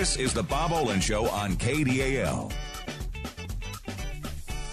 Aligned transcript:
This 0.00 0.16
is 0.16 0.32
the 0.32 0.42
Bob 0.42 0.72
Olen 0.72 0.98
Show 0.98 1.28
on 1.28 1.56
KDAL. 1.56 2.50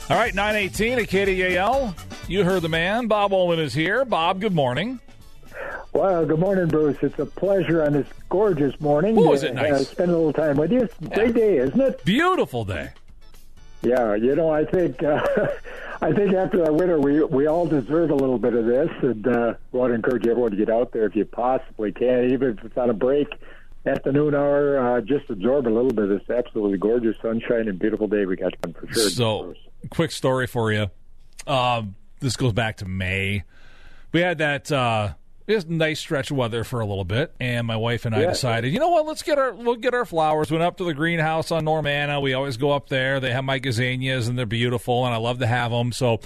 All 0.09 0.17
right, 0.17 0.33
918 0.33 0.99
at 0.99 1.09
KDAL. 1.09 1.93
You 2.29 2.45
heard 2.45 2.61
the 2.61 2.69
man. 2.69 3.07
Bob 3.07 3.33
Olen 3.33 3.59
is 3.59 3.73
here. 3.73 4.05
Bob, 4.05 4.39
good 4.39 4.53
morning. 4.53 5.01
Well, 5.91 6.25
good 6.25 6.39
morning, 6.39 6.69
Bruce. 6.69 6.95
It's 7.01 7.19
a 7.19 7.25
pleasure 7.25 7.83
on 7.83 7.91
this 7.91 8.07
gorgeous 8.29 8.79
morning. 8.79 9.17
Oh, 9.19 9.33
is 9.33 9.43
it 9.43 9.49
to, 9.49 9.53
nice? 9.55 9.71
Uh, 9.73 9.83
spend 9.83 10.11
a 10.11 10.15
little 10.15 10.31
time 10.31 10.55
with 10.55 10.71
you. 10.71 10.83
It's 10.83 10.95
a 11.01 11.09
great 11.09 11.33
day, 11.33 11.57
isn't 11.57 11.81
it? 11.81 12.05
Beautiful 12.05 12.63
day. 12.63 12.91
Yeah, 13.81 14.15
you 14.15 14.33
know, 14.33 14.49
I 14.49 14.63
think 14.63 15.03
uh, 15.03 15.27
I 16.01 16.13
think 16.13 16.35
after 16.35 16.59
that 16.59 16.73
winter, 16.73 17.01
we 17.01 17.21
we 17.25 17.47
all 17.47 17.67
deserve 17.67 18.11
a 18.11 18.15
little 18.15 18.39
bit 18.39 18.53
of 18.53 18.65
this, 18.65 18.91
and 19.01 19.27
uh, 19.27 19.55
want 19.73 19.91
to 19.91 19.95
encourage 19.95 20.25
everyone 20.25 20.51
to 20.51 20.57
get 20.57 20.69
out 20.69 20.93
there 20.93 21.03
if 21.03 21.17
you 21.17 21.25
possibly 21.25 21.91
can, 21.91 22.31
even 22.31 22.57
if 22.57 22.63
it's 22.63 22.77
on 22.77 22.89
a 22.89 22.93
break 22.93 23.27
at 23.87 24.03
the 24.03 24.11
noon 24.11 24.35
hour. 24.35 24.97
Uh, 24.97 25.01
just 25.01 25.29
absorb 25.29 25.67
a 25.67 25.69
little 25.69 25.91
bit 25.91 26.09
of 26.11 26.19
this 26.19 26.29
absolutely 26.29 26.77
gorgeous 26.77 27.15
sunshine 27.21 27.67
and 27.67 27.79
beautiful 27.79 28.07
day 28.07 28.25
we 28.25 28.35
got 28.35 28.53
on 28.65 28.73
for 28.73 28.87
sure. 28.93 29.09
So, 29.09 29.53
quick 29.89 30.11
story 30.11 30.47
for 30.47 30.71
you. 30.71 30.87
Um, 31.45 31.95
this 32.19 32.35
goes 32.35 32.53
back 32.53 32.77
to 32.77 32.85
May. 32.85 33.43
We 34.11 34.21
had 34.21 34.39
that 34.39 34.71
uh, 34.71 35.13
this 35.45 35.65
nice 35.65 35.99
stretch 35.99 36.31
of 36.31 36.37
weather 36.37 36.63
for 36.63 36.79
a 36.81 36.85
little 36.85 37.05
bit, 37.05 37.33
and 37.39 37.65
my 37.67 37.77
wife 37.77 38.05
and 38.05 38.13
I 38.15 38.21
Yeah. 38.21 38.29
decided, 38.31 38.73
you 38.73 38.79
know 38.79 38.89
what, 38.89 39.05
let's 39.05 39.23
get 39.23 39.37
our 39.37 39.53
we'll 39.53 39.75
get 39.75 39.93
our 39.93 40.05
flowers. 40.05 40.51
Went 40.51 40.63
up 40.63 40.77
to 40.77 40.83
the 40.83 40.93
greenhouse 40.93 41.51
on 41.51 41.65
Normanna. 41.65 42.21
We 42.21 42.33
always 42.33 42.57
go 42.57 42.71
up 42.71 42.89
there. 42.89 43.19
They 43.19 43.31
have 43.31 43.43
my 43.43 43.59
gazanias, 43.59 44.27
and 44.27 44.37
they're 44.37 44.45
beautiful, 44.45 45.05
and 45.05 45.13
I 45.13 45.17
love 45.17 45.39
to 45.39 45.47
have 45.47 45.71
them. 45.71 45.91
So. 45.91 46.19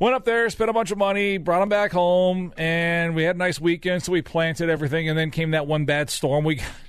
Went 0.00 0.14
up 0.14 0.24
there, 0.24 0.48
spent 0.48 0.70
a 0.70 0.72
bunch 0.72 0.92
of 0.92 0.98
money, 0.98 1.38
brought 1.38 1.58
them 1.58 1.68
back 1.68 1.90
home, 1.90 2.54
and 2.56 3.16
we 3.16 3.24
had 3.24 3.34
a 3.34 3.38
nice 3.40 3.60
weekend. 3.60 4.00
So 4.04 4.12
we 4.12 4.22
planted 4.22 4.70
everything, 4.70 5.08
and 5.08 5.18
then 5.18 5.32
came 5.32 5.50
that 5.50 5.66
one 5.66 5.86
bad 5.86 6.08
storm 6.08 6.44
we 6.44 6.60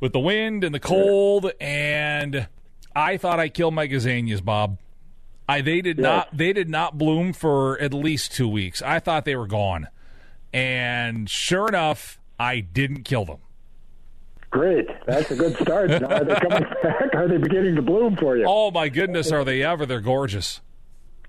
with 0.00 0.12
the 0.12 0.20
wind 0.20 0.64
and 0.64 0.74
the 0.74 0.80
cold, 0.80 1.50
and 1.60 2.48
I 2.94 3.16
thought 3.16 3.38
I 3.40 3.48
killed 3.48 3.74
my 3.74 3.86
gazanias, 3.88 4.44
Bob. 4.44 4.78
I 5.48 5.60
they 5.60 5.80
did 5.80 5.98
not 5.98 6.36
they 6.36 6.52
did 6.52 6.68
not 6.68 6.98
bloom 6.98 7.32
for 7.32 7.78
at 7.80 7.94
least 7.94 8.32
two 8.32 8.48
weeks. 8.48 8.82
I 8.82 8.98
thought 8.98 9.24
they 9.24 9.36
were 9.36 9.46
gone, 9.46 9.88
and 10.52 11.30
sure 11.30 11.68
enough, 11.68 12.18
I 12.38 12.60
didn't 12.60 13.04
kill 13.04 13.24
them. 13.24 13.38
Great, 14.50 14.86
that's 15.06 15.30
a 15.30 15.36
good 15.36 15.56
start. 15.58 15.90
now, 15.90 16.06
are 16.06 16.24
they 16.24 16.34
coming 16.48 16.64
back? 16.82 17.14
Are 17.14 17.28
they 17.28 17.36
beginning 17.36 17.76
to 17.76 17.82
bloom 17.82 18.16
for 18.16 18.36
you? 18.36 18.44
Oh 18.48 18.70
my 18.70 18.88
goodness, 18.88 19.30
are 19.30 19.44
they 19.44 19.62
ever? 19.62 19.86
They're 19.86 20.00
gorgeous. 20.00 20.60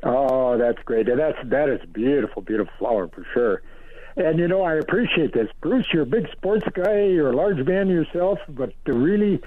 Oh, 0.03 0.57
that's 0.57 0.79
great. 0.83 1.07
That's 1.07 1.37
that 1.45 1.69
is 1.69 1.79
beautiful, 1.91 2.41
beautiful 2.41 2.73
flower 2.79 3.07
for 3.07 3.25
sure. 3.33 3.61
And 4.17 4.39
you 4.39 4.47
know, 4.47 4.63
I 4.63 4.73
appreciate 4.75 5.33
this, 5.33 5.49
Bruce. 5.61 5.85
You're 5.93 6.03
a 6.03 6.07
big 6.07 6.27
sports 6.31 6.65
guy. 6.73 7.03
You're 7.03 7.31
a 7.31 7.35
large 7.35 7.65
man 7.65 7.87
yourself, 7.87 8.39
but 8.49 8.73
to 8.85 8.93
really 8.93 9.39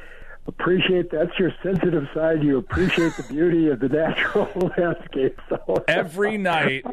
appreciate 0.46 1.10
that's 1.10 1.36
your 1.38 1.52
sensitive 1.62 2.06
side. 2.14 2.42
You 2.42 2.58
appreciate 2.58 3.16
the 3.16 3.24
beauty 3.24 3.68
of 3.68 3.80
the 3.80 3.88
natural 3.88 4.48
landscape. 4.78 5.40
So 5.48 5.84
Every 5.88 6.38
night, 6.38 6.84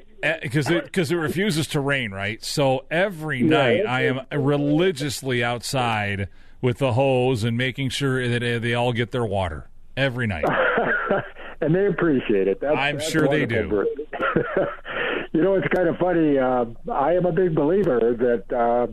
because 0.42 0.69
it 0.69 0.86
because 0.86 1.11
it 1.11 1.16
refuses 1.16 1.67
to 1.67 1.80
rain, 1.80 2.11
right? 2.11 2.44
So 2.44 2.86
every 2.89 3.44
night, 3.44 3.86
I 3.86 4.06
am 4.06 4.22
religiously 4.31 5.44
outside 5.44 6.30
with 6.62 6.80
the 6.80 6.94
hose 6.94 7.44
and 7.44 7.56
making 7.58 7.89
sure 7.89 8.28
that 8.28 8.41
uh, 8.41 8.59
they 8.59 8.73
all 8.73 8.91
get 8.91 9.12
their 9.12 9.25
water 9.25 9.69
every 9.95 10.25
night. 10.25 10.45
and 11.62 11.75
they 11.75 11.86
appreciate 11.86 12.47
it. 12.47 12.59
That's, 12.59 12.75
I'm 12.75 12.97
that's 12.97 13.09
sure 13.09 13.28
they 13.28 13.45
Bruce. 13.45 13.88
you 15.38 15.43
know, 15.43 15.53
it's 15.53 15.67
kind 15.67 15.88
of 15.88 15.97
funny. 15.97 16.39
Uh, 16.39 16.66
I 16.91 17.13
am 17.13 17.27
a 17.27 17.31
big 17.31 17.53
believer 17.53 18.16
that 18.17 18.57
uh, 18.57 18.88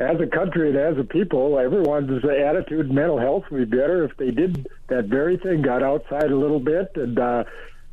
as 0.00 0.20
a 0.20 0.26
country 0.28 0.68
and 0.70 0.78
as 0.78 0.96
a 0.98 1.02
people, 1.02 1.58
everyone's 1.58 2.24
attitude 2.24 2.86
and 2.86 2.94
mental 2.94 3.18
health 3.18 3.42
would 3.50 3.68
be 3.68 3.76
better 3.76 4.04
if 4.04 4.16
they 4.16 4.30
did 4.30 4.68
that 4.86 5.06
very 5.06 5.36
thing, 5.36 5.62
got 5.62 5.82
outside 5.82 6.30
a 6.30 6.36
little 6.36 6.60
bit 6.60 6.92
and 6.94 7.18
uh, 7.18 7.42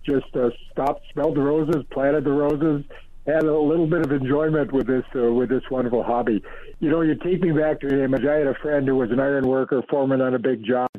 just 0.06 0.28
uh, 0.36 0.52
stopped, 0.72 1.06
smelled 1.12 1.38
the 1.38 1.42
roses, 1.42 1.84
planted 1.90 2.24
the 2.24 2.32
roses, 2.32 2.86
had 3.26 3.42
a 3.42 3.60
little 3.60 3.88
bit 3.88 4.02
of 4.02 4.12
enjoyment 4.12 4.72
with 4.72 4.86
this 4.86 5.04
uh, 5.16 5.34
with 5.34 5.50
this 5.50 5.64
wonderful 5.72 6.04
hobby. 6.04 6.44
You 6.80 6.92
know, 6.92 7.02
you 7.02 7.16
take 7.16 7.42
me 7.42 7.52
back 7.52 7.80
to 7.80 7.88
an 7.88 8.00
image. 8.00 8.26
I 8.26 8.36
had 8.36 8.48
a 8.48 8.54
friend 8.62 8.88
who 8.88 8.98
was 8.98 9.10
an 9.10 9.20
iron 9.20 9.48
worker, 9.48 9.82
foreman 9.90 10.22
on 10.22 10.36
a 10.36 10.40
big 10.40 10.64
job. 10.64 10.92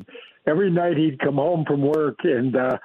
Every 0.45 0.69
night 0.69 0.97
he'd 0.97 1.21
come 1.21 1.35
home 1.35 1.63
from 1.65 1.81
work, 1.81 2.17
and 2.25 2.57
uh, 2.57 2.77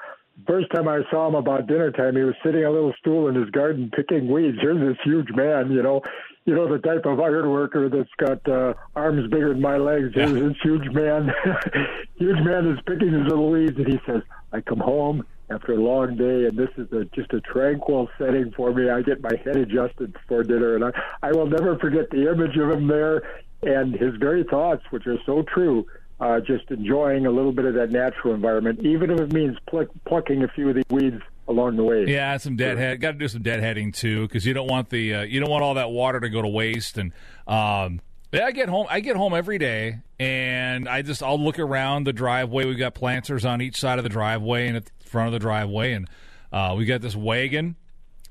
first 0.47 0.71
time 0.75 0.89
I 0.89 1.01
saw 1.11 1.29
him 1.29 1.35
about 1.35 1.67
dinner 1.67 1.91
time, 1.91 2.17
he 2.17 2.23
was 2.23 2.35
sitting 2.45 2.65
on 2.65 2.71
a 2.71 2.75
little 2.75 2.95
stool 2.99 3.29
in 3.29 3.35
his 3.35 3.51
garden 3.51 3.91
picking 3.95 4.31
weeds. 4.31 4.59
Here's 4.61 4.81
this 4.81 4.99
huge 5.05 5.31
man, 5.35 5.71
you 5.71 5.83
know, 5.83 6.03
you 6.45 6.55
know 6.55 6.71
the 6.71 6.79
type 6.79 7.07
of 7.07 7.21
iron 7.21 7.51
worker 7.51 7.89
that's 7.89 8.11
got 8.19 8.47
uh, 8.49 8.75
arms 8.95 9.31
bigger 9.31 9.51
than 9.51 9.63
my 9.63 9.77
legs. 9.77 10.11
Here's 10.15 10.33
this 10.33 10.57
huge 10.63 10.91
man, 10.93 11.33
huge 12.17 12.41
man 12.45 12.67
is 12.67 12.79
picking 12.87 13.13
his 13.13 13.27
little 13.27 13.51
weeds, 13.51 13.79
and 13.79 13.87
he 13.87 13.99
says, 14.07 14.23
"I 14.53 14.61
come 14.61 14.81
home." 14.81 15.27
After 15.51 15.75
a 15.75 15.77
long 15.77 16.17
day, 16.17 16.47
and 16.47 16.57
this 16.57 16.71
is 16.79 16.91
a, 16.91 17.05
just 17.15 17.31
a 17.35 17.41
tranquil 17.43 18.09
setting 18.19 18.51
for 18.57 18.73
me. 18.73 18.89
I 18.89 19.03
get 19.03 19.21
my 19.21 19.37
head 19.45 19.57
adjusted 19.57 20.15
before 20.15 20.43
dinner, 20.43 20.75
and 20.75 20.87
I, 20.87 20.91
I 21.23 21.33
will 21.33 21.47
never 21.47 21.79
forget 21.79 22.09
the 22.09 22.33
image 22.33 22.57
of 22.57 22.71
him 22.71 22.89
there 22.89 23.23
and 23.63 23.95
his 23.95 24.15
very 24.17 24.45
thoughts, 24.45 24.83
which 24.91 25.07
are 25.07 25.19
so 25.27 25.43
true. 25.43 25.87
Uh, 26.21 26.39
just 26.41 26.71
enjoying 26.71 27.27
a 27.27 27.31
little 27.31 27.53
bit 27.53 27.65
of 27.65 27.75
that 27.75 27.91
natural 27.91 28.35
environment, 28.35 28.81
even 28.85 29.11
if 29.11 29.19
it 29.19 29.33
means 29.33 29.57
pluck, 29.69 29.89
plucking 30.07 30.45
a 30.45 30.49
few 30.49 30.69
of 30.69 30.77
the 30.77 30.85
weeds 30.89 31.21
along 31.49 31.77
the 31.77 31.83
way. 31.83 32.05
Yeah, 32.07 32.37
some 32.37 32.57
deadhead. 32.57 33.01
Got 33.01 33.13
to 33.13 33.19
do 33.19 33.29
some 33.29 33.43
deadheading 33.43 33.93
too, 33.95 34.23
because 34.23 34.47
you 34.47 34.55
don't 34.55 34.69
want 34.69 34.91
the 34.91 35.15
uh, 35.15 35.23
you 35.23 35.41
don't 35.41 35.51
want 35.51 35.65
all 35.65 35.75
that 35.75 35.91
water 35.91 36.21
to 36.21 36.29
go 36.31 36.41
to 36.41 36.49
waste. 36.49 36.99
And 36.99 37.13
um, 37.47 38.01
yeah, 38.33 38.47
I 38.47 38.53
get 38.53 38.69
home. 38.69 38.87
I 38.89 39.01
get 39.01 39.17
home 39.17 39.35
every 39.35 39.59
day, 39.59 40.01
and 40.19 40.89
I 40.89 41.03
just 41.03 41.23
I'll 41.23 41.43
look 41.43 41.59
around 41.59 42.05
the 42.05 42.13
driveway. 42.13 42.65
We've 42.65 42.79
got 42.79 42.95
planters 42.95 43.45
on 43.45 43.61
each 43.61 43.79
side 43.79 43.99
of 43.99 44.05
the 44.05 44.09
driveway 44.09 44.69
and 44.69 44.77
at 44.77 44.87
the 44.87 44.93
front 45.09 45.27
of 45.27 45.33
the 45.33 45.41
driveway, 45.41 45.93
and 45.93 46.09
uh, 46.53 46.75
we 46.79 46.85
got 46.85 47.01
this 47.01 47.17
wagon. 47.17 47.77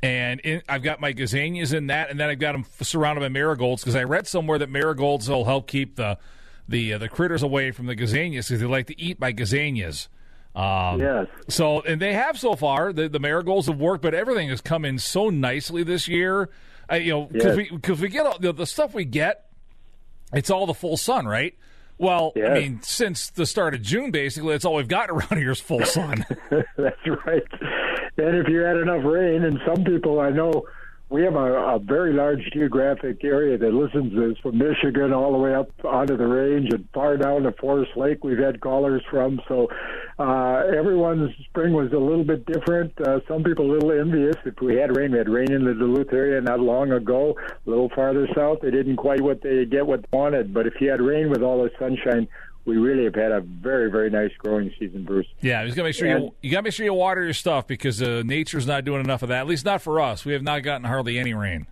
And 0.01 0.41
in, 0.41 0.61
I've 0.67 0.83
got 0.83 0.99
my 0.99 1.13
gazanias 1.13 1.73
in 1.73 1.87
that, 1.87 2.09
and 2.09 2.19
then 2.19 2.29
I've 2.29 2.39
got 2.39 2.53
them 2.53 2.65
surrounded 2.81 3.21
by 3.21 3.29
marigolds 3.29 3.83
because 3.83 3.95
I 3.95 4.03
read 4.03 4.27
somewhere 4.27 4.57
that 4.59 4.69
marigolds 4.69 5.29
will 5.29 5.45
help 5.45 5.67
keep 5.67 5.95
the 5.95 6.17
the 6.67 6.93
uh, 6.93 6.97
the 6.97 7.09
critters 7.09 7.43
away 7.43 7.71
from 7.71 7.85
the 7.87 7.95
gazanias 7.95 8.47
because 8.47 8.59
they 8.59 8.65
like 8.65 8.87
to 8.87 8.99
eat 9.01 9.19
my 9.19 9.33
gazanias. 9.33 10.07
Um, 10.55 10.99
Yes. 10.99 11.27
So, 11.49 11.81
and 11.81 11.99
they 12.01 12.13
have 12.13 12.37
so 12.37 12.55
far. 12.55 12.93
The, 12.93 13.09
the 13.09 13.19
marigolds 13.19 13.67
have 13.67 13.79
worked, 13.79 14.03
but 14.03 14.13
everything 14.13 14.49
has 14.49 14.61
come 14.61 14.85
in 14.85 14.99
so 14.99 15.29
nicely 15.29 15.83
this 15.83 16.07
year. 16.07 16.49
Uh, 16.91 16.95
you 16.95 17.11
know, 17.11 17.25
because 17.25 17.57
Yes. 17.57 17.71
we 17.71 17.75
because 17.77 17.99
we 18.01 18.09
get 18.09 18.25
all, 18.25 18.37
the, 18.37 18.53
the 18.53 18.65
stuff 18.67 18.93
we 18.93 19.03
get, 19.05 19.49
it's 20.33 20.49
all 20.49 20.65
the 20.67 20.73
full 20.73 20.97
sun, 20.97 21.25
right? 21.25 21.55
Well, 21.97 22.33
I 22.35 22.53
mean, 22.55 22.81
since 22.81 23.29
the 23.29 23.45
start 23.45 23.73
of 23.75 23.81
June, 23.81 24.11
basically, 24.11 24.53
that's 24.53 24.65
all 24.65 24.75
we've 24.75 24.87
got 24.87 25.09
around 25.11 25.37
here 25.37 25.51
is 25.51 25.59
full 25.59 25.85
sun. 25.85 26.25
That's 26.77 27.07
right. 27.25 27.43
And 28.17 28.35
if 28.37 28.47
you 28.49 28.59
had 28.61 28.77
enough 28.77 29.03
rain, 29.05 29.43
and 29.43 29.59
some 29.65 29.83
people 29.83 30.19
I 30.19 30.29
know, 30.31 30.65
we 31.13 31.21
have 31.21 31.35
a, 31.35 31.75
a 31.75 31.79
very 31.79 32.11
large 32.11 32.41
geographic 32.51 33.23
area 33.23 33.55
that 33.55 33.71
listens 33.71 34.11
to 34.13 34.29
this 34.29 34.37
from 34.39 34.57
Michigan 34.57 35.13
all 35.13 35.31
the 35.31 35.37
way 35.37 35.53
up 35.53 35.69
onto 35.85 36.17
the 36.17 36.25
range 36.25 36.73
and 36.73 36.89
far 36.91 37.17
down 37.17 37.43
to 37.43 37.51
Forest 37.51 37.91
Lake. 37.95 38.23
We've 38.23 38.39
had 38.39 38.59
callers 38.59 39.03
from. 39.11 39.39
So 39.47 39.69
uh, 40.17 40.63
everyone's 40.75 41.29
spring 41.49 41.73
was 41.73 41.91
a 41.91 41.99
little 41.99 42.23
bit 42.23 42.47
different. 42.47 42.99
Uh, 42.99 43.19
some 43.27 43.43
people 43.43 43.69
a 43.69 43.71
little 43.71 43.91
envious. 43.91 44.35
If 44.43 44.59
we 44.59 44.75
had 44.75 44.97
rain, 44.97 45.11
we 45.11 45.19
had 45.19 45.29
rain 45.29 45.51
in 45.51 45.63
the 45.63 45.75
Duluth 45.75 46.11
area 46.11 46.41
not 46.41 46.59
long 46.59 46.91
ago. 46.91 47.37
A 47.47 47.69
little 47.69 47.89
farther 47.93 48.27
south, 48.35 48.61
they 48.63 48.71
didn't 48.71 48.95
quite 48.95 49.21
what 49.21 49.43
they 49.43 49.65
get 49.65 49.85
what 49.85 50.01
they 50.01 50.17
wanted. 50.17 50.51
But 50.51 50.65
if 50.65 50.81
you 50.81 50.89
had 50.89 50.99
rain 50.99 51.29
with 51.29 51.43
all 51.43 51.61
the 51.61 51.69
sunshine, 51.77 52.27
we 52.65 52.77
really 52.77 53.03
have 53.03 53.15
had 53.15 53.31
a 53.31 53.41
very 53.41 53.91
very 53.91 54.09
nice 54.09 54.31
growing 54.37 54.73
season, 54.79 55.03
Bruce. 55.03 55.27
yeah, 55.41 55.61
you 55.61 55.67
just 55.67 55.75
gotta 55.75 55.87
make 55.87 55.95
sure 55.95 56.07
you 56.07 56.33
you 56.41 56.51
gotta 56.51 56.63
make 56.63 56.73
sure 56.73 56.85
you 56.85 56.93
water 56.93 57.23
your 57.23 57.33
stuff 57.33 57.67
because 57.67 58.01
uh, 58.01 58.23
nature's 58.25 58.67
not 58.67 58.85
doing 58.85 59.03
enough 59.03 59.23
of 59.23 59.29
that. 59.29 59.39
At 59.39 59.47
least 59.47 59.65
not 59.65 59.81
for 59.81 59.99
us. 59.99 60.25
We 60.25 60.33
have 60.33 60.43
not 60.43 60.63
gotten 60.63 60.85
hardly 60.85 61.17
any 61.19 61.33
rain. 61.33 61.67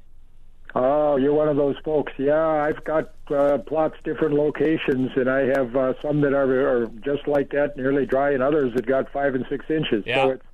Oh, 0.74 1.18
you're 1.18 1.34
one 1.34 1.50
of 1.50 1.58
those 1.58 1.76
folks. 1.84 2.14
Yeah, 2.18 2.48
I've 2.48 2.82
got 2.86 3.12
uh, 3.30 3.58
plots 3.58 3.96
different 4.06 4.36
locations, 4.36 5.12
and 5.18 5.30
I 5.30 5.42
have 5.42 5.76
uh, 5.76 5.94
some 6.02 6.22
that 6.22 6.34
are, 6.34 6.84
are 6.84 6.88
just 7.04 7.28
like 7.28 7.52
that, 7.52 7.76
nearly 7.76 8.06
dry, 8.06 8.32
and 8.32 8.42
others 8.42 8.74
that 8.76 8.86
got 8.86 9.12
five 9.12 9.36
and 9.36 9.46
six 9.50 9.66
inches. 9.70 10.04
Yeah. 10.06 10.24
So 10.24 10.30
it's 10.30 10.46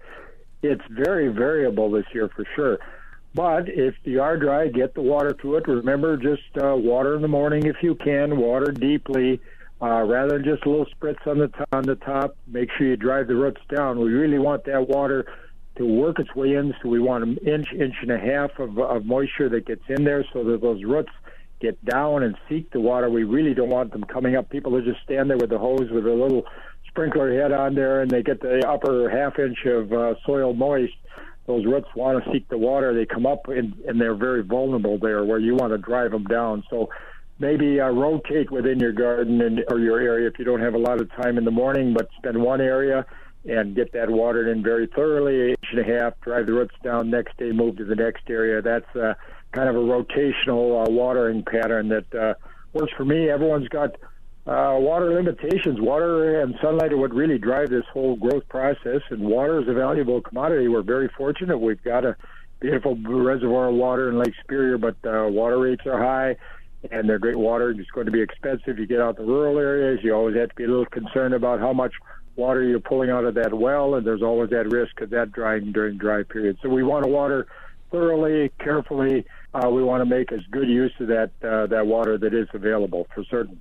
it's 0.63 0.81
very 0.89 1.27
variable 1.27 1.91
this 1.91 2.06
year 2.13 2.29
for 2.35 2.45
sure. 2.56 2.79
But 3.35 3.69
if 3.69 3.94
you 4.03 4.21
are 4.21 4.38
dry, 4.38 4.67
get 4.69 4.95
the 4.95 5.01
water 5.01 5.33
to 5.33 5.57
it. 5.57 5.67
Remember, 5.67 6.17
just 6.17 6.41
uh, 6.59 6.75
water 6.75 7.15
in 7.15 7.21
the 7.21 7.27
morning 7.27 7.67
if 7.67 7.75
you 7.83 7.94
can. 7.94 8.38
Water 8.38 8.71
deeply, 8.71 9.39
uh, 9.81 10.03
rather 10.03 10.38
than 10.38 10.44
just 10.44 10.65
a 10.65 10.69
little 10.69 10.88
spritz 10.88 11.25
on 11.27 11.39
the 11.39 11.47
top, 11.50 11.68
on 11.71 11.83
the 11.83 11.95
top. 11.95 12.35
Make 12.47 12.69
sure 12.77 12.88
you 12.88 12.97
drive 12.97 13.27
the 13.27 13.35
roots 13.35 13.62
down. 13.74 14.00
We 14.00 14.12
really 14.12 14.39
want 14.39 14.65
that 14.65 14.88
water 14.88 15.25
to 15.77 15.85
work 15.85 16.19
its 16.19 16.33
way 16.35 16.56
in. 16.56 16.74
So 16.81 16.89
we 16.89 17.00
want 17.00 17.24
an 17.24 17.38
inch, 17.38 17.71
inch 17.71 17.95
and 18.01 18.12
a 18.12 18.19
half 18.19 18.57
of, 18.59 18.77
of 18.79 19.06
moisture 19.06 19.50
that 19.50 19.65
gets 19.65 19.83
in 19.89 20.03
there, 20.03 20.25
so 20.33 20.44
that 20.44 20.62
those 20.62 20.83
roots 20.83 21.12
get 21.59 21.83
down 21.85 22.24
and 22.24 22.35
seek 22.50 22.71
the 22.71 22.79
water. 22.79 23.09
We 23.09 23.24
really 23.24 23.53
don't 23.53 23.69
want 23.69 23.91
them 23.91 24.03
coming 24.03 24.35
up. 24.35 24.50
People 24.50 24.74
that 24.74 24.85
just 24.85 25.01
stand 25.03 25.29
there 25.29 25.38
with 25.38 25.50
the 25.50 25.57
hose 25.57 25.89
with 25.91 26.06
a 26.06 26.13
little 26.13 26.45
sprinkler 26.88 27.39
head 27.39 27.51
on 27.51 27.75
there, 27.75 28.01
and 28.01 28.09
they 28.09 28.24
get 28.24 28.41
the 28.41 28.68
upper 28.68 29.09
half 29.09 29.38
inch 29.39 29.65
of 29.65 29.94
uh, 29.94 30.15
soil 30.25 30.53
moist. 30.53 30.94
Those 31.45 31.65
roots 31.65 31.88
want 31.95 32.24
to 32.24 32.31
seek 32.31 32.50
the 32.50 32.57
water. 32.57 32.94
They 32.94 33.06
come 33.06 33.25
up 33.25 33.47
and, 33.47 33.74
and 33.88 34.01
they're 34.01 34.15
very 34.15 34.44
vulnerable 34.44 34.97
there, 34.97 35.24
where 35.24 35.39
you 35.39 35.56
want 35.56 35.71
to 35.71 35.77
drive 35.77 36.12
them 36.12 36.25
down. 36.25 36.63
So 36.69 36.89
maybe 37.39 37.80
uh, 37.80 37.89
rotate 37.89 38.51
within 38.51 38.80
your 38.80 38.92
garden 38.92 39.42
and, 39.42 39.63
or 39.69 39.80
your 39.80 40.00
area 40.00 40.28
if 40.28 40.39
you 40.39 40.45
don't 40.45 40.62
have 40.62 40.74
a 40.74 40.80
lot 40.80 41.00
of 41.00 41.10
time 41.12 41.38
in 41.38 41.45
the 41.45 41.51
morning, 41.51 41.94
but 41.94 42.10
spend 42.18 42.42
one 42.42 42.62
area 42.62 43.06
and 43.45 43.75
get 43.75 43.94
that 43.94 44.10
watered 44.10 44.48
in 44.48 44.63
very 44.63 44.88
thoroughly, 44.88 45.51
inch 45.51 45.66
and 45.72 45.80
a 45.80 46.00
half, 46.00 46.19
drive 46.22 46.45
the 46.45 46.54
roots 46.54 46.75
down, 46.84 47.10
next 47.10 47.38
day 47.38 47.51
move 47.51 47.78
to 47.78 47.86
the 47.86 47.95
next 47.95 48.24
area. 48.30 48.62
That's 48.62 48.95
uh, 48.95 49.13
kind 49.51 49.69
of 49.69 49.75
a 49.75 49.80
rotational 49.80 50.86
uh, 50.86 50.92
watering 50.92 51.44
pattern 51.44 51.89
that 51.89 52.13
uh, 52.13 52.34
works 52.74 52.92
for 52.98 53.06
me. 53.06 53.30
Everyone's 53.30 53.69
got 53.69 53.95
uh, 54.48 54.75
water 54.80 55.13
limitations. 55.13 55.80
Water 55.80 56.42
and 56.42 56.56
sunlight 56.62 56.92
are 56.92 56.98
what 56.98 57.13
really 57.13 57.38
drive 57.38 57.69
this 57.69 57.86
whole 57.94 58.16
growth 58.16 58.48
process, 58.50 59.01
and 59.10 59.22
water 59.22 59.62
is 59.62 59.68
a 59.68 59.74
valuable 59.74 60.22
commodity. 60.22 60.68
We're 60.68 60.81
very 60.81 61.10
fortunate. 61.18 61.57
We've 61.57 61.84
got 61.84 62.06
a 62.06 62.18
beautiful 62.60 62.98
reservoir 62.98 63.69
of 63.69 63.75
water 63.75 64.10
in 64.10 64.18
Lake 64.18 64.34
Superior, 64.42 64.78
but 64.78 64.95
uh, 65.06 65.28
water 65.30 65.60
rates 65.60 65.86
are 65.86 66.00
high 66.01 66.36
and 66.92 67.07
their 67.10 67.19
great 67.19 67.38
water 67.38 67.72
is 67.72 67.86
going 67.94 68.06
to 68.06 68.12
be 68.12 68.22
expensive. 68.22 68.80
You 68.80 68.88
get 68.88 69.00
out 69.00 69.18
the 69.18 69.24
rural 69.24 69.57
areas, 69.57 70.00
you 70.04 70.13
always 70.13 70.36
have 70.36 70.50
to 70.50 70.56
be 70.56 70.63
a 70.63 70.68
little 70.68 70.86
concerned 70.86 71.34
about 71.34 71.60
how 71.60 71.74
much 71.74 71.94
water 72.36 72.63
you're 72.63 72.80
pulling 72.80 73.10
out 73.10 73.25
of 73.25 73.34
that 73.36 73.54
well, 73.54 73.95
and 73.95 74.06
there's 74.06 74.22
always 74.22 74.50
that 74.51 74.69
risk 74.72 75.01
of 75.01 75.10
that 75.10 75.31
drying 75.31 75.72
during 75.72 75.98
dry 75.98 76.24
periods. 76.24 76.60
So 76.62 76.69
we 76.69 76.84
want 76.84 77.04
to 77.06 77.10
water 77.10 77.48
thoroughly, 77.92 78.51
carefully. 78.60 79.25
Uh, 79.54 79.69
we 79.69 79.84
want 79.84 80.01
to 80.01 80.06
make 80.06 80.31
as 80.31 80.42
good 80.51 80.68
use 80.68 80.94
of 81.00 81.07
that 81.07 81.31
uh, 81.44 81.68
that 81.68 81.88
water 81.88 82.18
that 82.18 82.34
is 82.34 82.48
available 82.54 83.07
for 83.13 83.24
certain. 83.25 83.60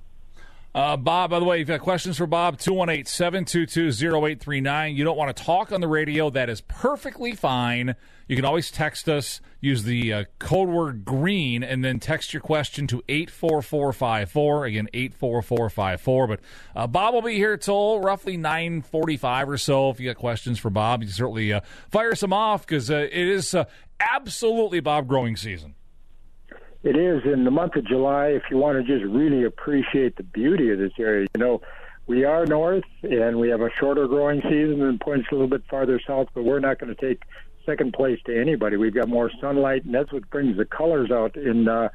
Uh, 0.77 0.95
Bob, 0.95 1.31
by 1.31 1.39
the 1.39 1.45
way, 1.45 1.55
if 1.55 1.61
you've 1.61 1.69
got 1.69 1.79
questions 1.79 2.17
for 2.17 2.27
Bob, 2.27 2.59
218 2.59 3.05
722 3.05 4.15
0839. 4.15 4.95
You 4.95 5.03
don't 5.03 5.17
want 5.17 5.35
to 5.35 5.43
talk 5.43 5.71
on 5.71 5.81
the 5.81 5.87
radio. 5.87 6.29
That 6.29 6.51
is 6.51 6.61
perfectly 6.61 7.33
fine. 7.33 7.95
You 8.27 8.35
can 8.35 8.45
always 8.45 8.69
text 8.69 9.09
us, 9.09 9.41
use 9.59 9.85
the 9.85 10.13
uh, 10.13 10.23
code 10.37 10.69
word 10.69 11.03
green, 11.03 11.63
and 11.63 11.83
then 11.83 11.99
text 11.99 12.31
your 12.31 12.41
question 12.41 12.85
to 12.87 13.01
84454. 13.09 14.65
Again, 14.65 14.87
84454. 14.93 16.27
But 16.27 16.39
uh, 16.75 16.85
Bob 16.85 17.15
will 17.15 17.23
be 17.23 17.37
here 17.37 17.57
till 17.57 17.99
roughly 17.99 18.37
945 18.37 19.49
or 19.49 19.57
so. 19.57 19.89
If 19.89 19.99
you 19.99 20.07
got 20.07 20.19
questions 20.19 20.59
for 20.59 20.69
Bob, 20.69 21.01
you 21.01 21.07
can 21.07 21.15
certainly 21.15 21.53
uh, 21.53 21.61
fire 21.89 22.13
some 22.13 22.33
off 22.33 22.67
because 22.67 22.91
uh, 22.91 23.07
it 23.11 23.27
is 23.27 23.55
uh, 23.55 23.65
absolutely 23.99 24.81
Bob 24.81 25.07
growing 25.07 25.37
season. 25.37 25.73
It 26.83 26.95
is 26.95 27.23
in 27.25 27.43
the 27.43 27.51
month 27.51 27.75
of 27.75 27.85
July. 27.85 28.27
If 28.27 28.43
you 28.51 28.57
want 28.57 28.77
to 28.77 28.83
just 28.83 29.05
really 29.11 29.43
appreciate 29.43 30.15
the 30.15 30.23
beauty 30.23 30.71
of 30.71 30.79
this 30.79 30.93
area, 30.99 31.27
you 31.35 31.39
know, 31.43 31.61
we 32.05 32.23
are 32.23 32.45
north 32.45 32.85
and 33.03 33.39
we 33.39 33.49
have 33.49 33.61
a 33.61 33.69
shorter 33.79 34.07
growing 34.07 34.41
season 34.43 34.81
and 34.81 34.99
points 34.99 35.27
a 35.31 35.35
little 35.35 35.49
bit 35.49 35.63
farther 35.69 35.99
south, 36.05 36.29
but 36.33 36.43
we're 36.43 36.59
not 36.59 36.79
going 36.79 36.93
to 36.95 37.01
take 37.01 37.23
second 37.65 37.93
place 37.93 38.19
to 38.25 38.39
anybody. 38.39 38.77
We've 38.77 38.93
got 38.93 39.09
more 39.09 39.29
sunlight, 39.41 39.83
and 39.83 39.93
that's 39.93 40.13
what 40.13 40.29
brings 40.29 40.55
the 40.55 40.65
colors 40.65 41.11
out 41.11 41.35
in 41.35 41.67
uh, 41.67 41.89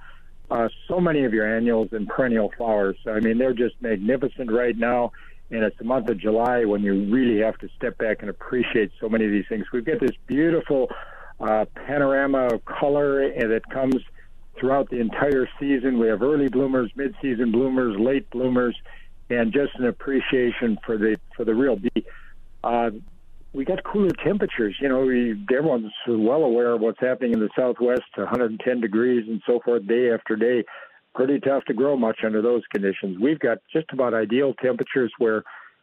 uh, 0.50 0.68
so 0.86 1.00
many 1.00 1.24
of 1.24 1.32
your 1.32 1.56
annuals 1.56 1.88
and 1.92 2.06
perennial 2.06 2.52
flowers. 2.56 2.96
I 3.06 3.20
mean, 3.20 3.38
they're 3.38 3.54
just 3.54 3.80
magnificent 3.80 4.52
right 4.52 4.76
now. 4.76 5.12
And 5.50 5.62
it's 5.64 5.76
the 5.76 5.84
month 5.84 6.08
of 6.08 6.18
July 6.18 6.64
when 6.64 6.82
you 6.82 7.04
really 7.10 7.40
have 7.40 7.58
to 7.58 7.68
step 7.76 7.98
back 7.98 8.18
and 8.20 8.30
appreciate 8.30 8.90
so 8.98 9.08
many 9.08 9.26
of 9.26 9.30
these 9.30 9.44
things. 9.48 9.66
We've 9.70 9.84
got 9.84 10.00
this 10.00 10.16
beautiful 10.26 10.90
uh, 11.40 11.66
panorama 11.74 12.46
of 12.54 12.64
color 12.64 13.28
that 13.28 13.62
comes 13.70 13.96
throughout 14.58 14.90
the 14.90 15.00
entire 15.00 15.48
season. 15.58 15.98
We 15.98 16.08
have 16.08 16.22
early 16.22 16.48
bloomers, 16.48 16.90
mid-season 16.96 17.52
bloomers, 17.52 17.98
late 17.98 18.28
bloomers, 18.30 18.76
and 19.30 19.52
just 19.52 19.74
an 19.78 19.86
appreciation 19.86 20.78
for 20.84 20.98
the 20.98 21.16
for 21.36 21.44
the 21.44 21.54
real 21.54 21.76
beauty. 21.76 22.06
Uh, 22.62 22.90
we 23.54 23.64
got 23.64 23.84
cooler 23.84 24.10
temperatures. 24.24 24.76
You 24.80 24.88
know, 24.88 25.00
we, 25.00 25.32
everyone's 25.54 25.92
well 26.08 26.42
aware 26.44 26.72
of 26.72 26.80
what's 26.80 27.00
happening 27.00 27.34
in 27.34 27.40
the 27.40 27.50
Southwest, 27.56 28.04
110 28.14 28.80
degrees 28.80 29.24
and 29.28 29.42
so 29.46 29.60
forth, 29.64 29.86
day 29.86 30.10
after 30.10 30.36
day. 30.36 30.64
Pretty 31.14 31.38
tough 31.40 31.64
to 31.66 31.74
grow 31.74 31.96
much 31.96 32.20
under 32.24 32.40
those 32.40 32.62
conditions. 32.72 33.18
We've 33.20 33.38
got 33.38 33.58
just 33.70 33.86
about 33.92 34.14
ideal 34.14 34.54
temperatures 34.54 35.12
where 35.18 35.42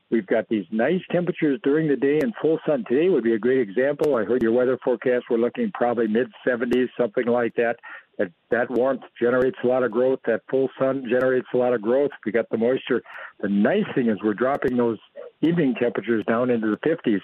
we've 0.09 0.25
got 0.25 0.49
these 0.49 0.65
nice 0.71 1.01
temperatures 1.11 1.59
during 1.63 1.87
the 1.87 1.95
day 1.95 2.19
and 2.19 2.33
full 2.41 2.57
sun. 2.65 2.83
Today 2.89 3.09
would 3.09 3.23
be 3.23 3.33
a 3.33 3.39
great 3.39 3.59
example. 3.59 4.15
I 4.15 4.23
heard 4.23 4.41
your 4.41 4.53
weather 4.53 4.79
forecast. 4.83 5.25
We're 5.29 5.37
looking 5.37 5.71
probably 5.71 6.07
mid 6.07 6.31
70s, 6.47 6.87
something 6.97 7.27
like 7.27 7.53
that. 7.55 7.75
That, 8.19 8.31
that 8.51 8.69
warmth 8.69 9.03
generates 9.19 9.55
a 9.63 9.67
lot 9.67 9.83
of 9.83 9.91
growth. 9.91 10.19
That 10.27 10.41
full 10.51 10.67
sun 10.77 11.05
generates 11.09 11.47
a 11.53 11.57
lot 11.57 11.73
of 11.73 11.81
growth. 11.81 12.11
We 12.25 12.33
got 12.33 12.49
the 12.49 12.57
moisture. 12.57 13.01
The 13.39 13.47
nice 13.47 13.85
thing 13.95 14.09
is 14.09 14.17
we're 14.21 14.33
dropping 14.33 14.75
those 14.75 14.99
evening 15.41 15.73
temperatures 15.81 16.25
down 16.27 16.49
into 16.49 16.67
the 16.67 16.89
50s. 16.89 17.21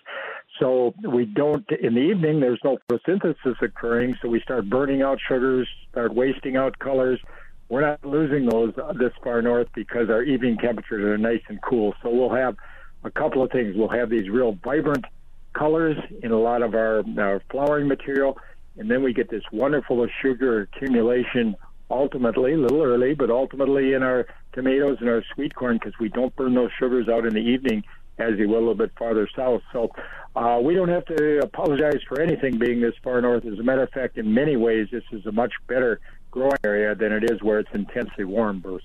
So 0.57 0.93
we 1.05 1.25
don't, 1.25 1.69
in 1.81 1.95
the 1.95 1.99
evening, 1.99 2.39
there's 2.39 2.61
no 2.63 2.77
photosynthesis 2.89 3.61
occurring. 3.61 4.15
So 4.21 4.29
we 4.29 4.39
start 4.39 4.69
burning 4.69 5.01
out 5.01 5.19
sugars, 5.27 5.67
start 5.91 6.15
wasting 6.15 6.55
out 6.55 6.79
colors. 6.79 7.19
We're 7.67 7.81
not 7.81 8.05
losing 8.05 8.47
those 8.47 8.73
this 8.97 9.11
far 9.21 9.41
north 9.41 9.67
because 9.75 10.09
our 10.09 10.23
evening 10.23 10.57
temperatures 10.57 11.03
are 11.03 11.17
nice 11.17 11.41
and 11.49 11.61
cool. 11.61 11.93
So 12.01 12.09
we'll 12.09 12.33
have 12.33 12.55
a 13.03 13.11
couple 13.11 13.43
of 13.43 13.51
things. 13.51 13.75
We'll 13.75 13.89
have 13.89 14.09
these 14.09 14.29
real 14.29 14.57
vibrant 14.63 15.03
colors 15.51 15.97
in 16.23 16.31
a 16.31 16.39
lot 16.39 16.61
of 16.61 16.73
our, 16.73 17.03
our 17.19 17.41
flowering 17.51 17.89
material 17.89 18.37
and 18.77 18.89
then 18.89 19.03
we 19.03 19.13
get 19.13 19.29
this 19.29 19.43
wonderful 19.51 20.05
sugar 20.21 20.61
accumulation 20.61 21.55
ultimately, 21.89 22.53
a 22.53 22.57
little 22.57 22.81
early, 22.81 23.13
but 23.13 23.29
ultimately 23.29 23.93
in 23.93 24.03
our 24.03 24.25
tomatoes 24.53 24.97
and 24.99 25.09
our 25.09 25.23
sweet 25.33 25.53
corn 25.53 25.77
because 25.77 25.93
we 25.99 26.09
don't 26.09 26.35
burn 26.35 26.53
those 26.53 26.71
sugars 26.79 27.07
out 27.07 27.25
in 27.25 27.33
the 27.33 27.39
evening 27.39 27.83
as 28.17 28.37
you 28.37 28.47
will 28.47 28.57
a 28.57 28.59
little 28.59 28.75
bit 28.75 28.91
farther 28.97 29.27
south. 29.35 29.61
So 29.73 29.91
uh, 30.35 30.59
we 30.61 30.73
don't 30.73 30.89
have 30.89 31.05
to 31.05 31.39
apologize 31.39 31.99
for 32.07 32.21
anything 32.21 32.57
being 32.57 32.81
this 32.81 32.95
far 33.03 33.21
north. 33.21 33.45
As 33.45 33.59
a 33.59 33.63
matter 33.63 33.83
of 33.83 33.89
fact, 33.89 34.17
in 34.17 34.33
many 34.33 34.55
ways, 34.55 34.87
this 34.91 35.03
is 35.11 35.25
a 35.25 35.31
much 35.31 35.53
better 35.67 35.99
growing 36.31 36.57
area 36.63 36.95
than 36.95 37.11
it 37.11 37.29
is 37.29 37.41
where 37.41 37.59
it's 37.59 37.69
intensely 37.73 38.23
warm, 38.23 38.59
Bruce. 38.59 38.83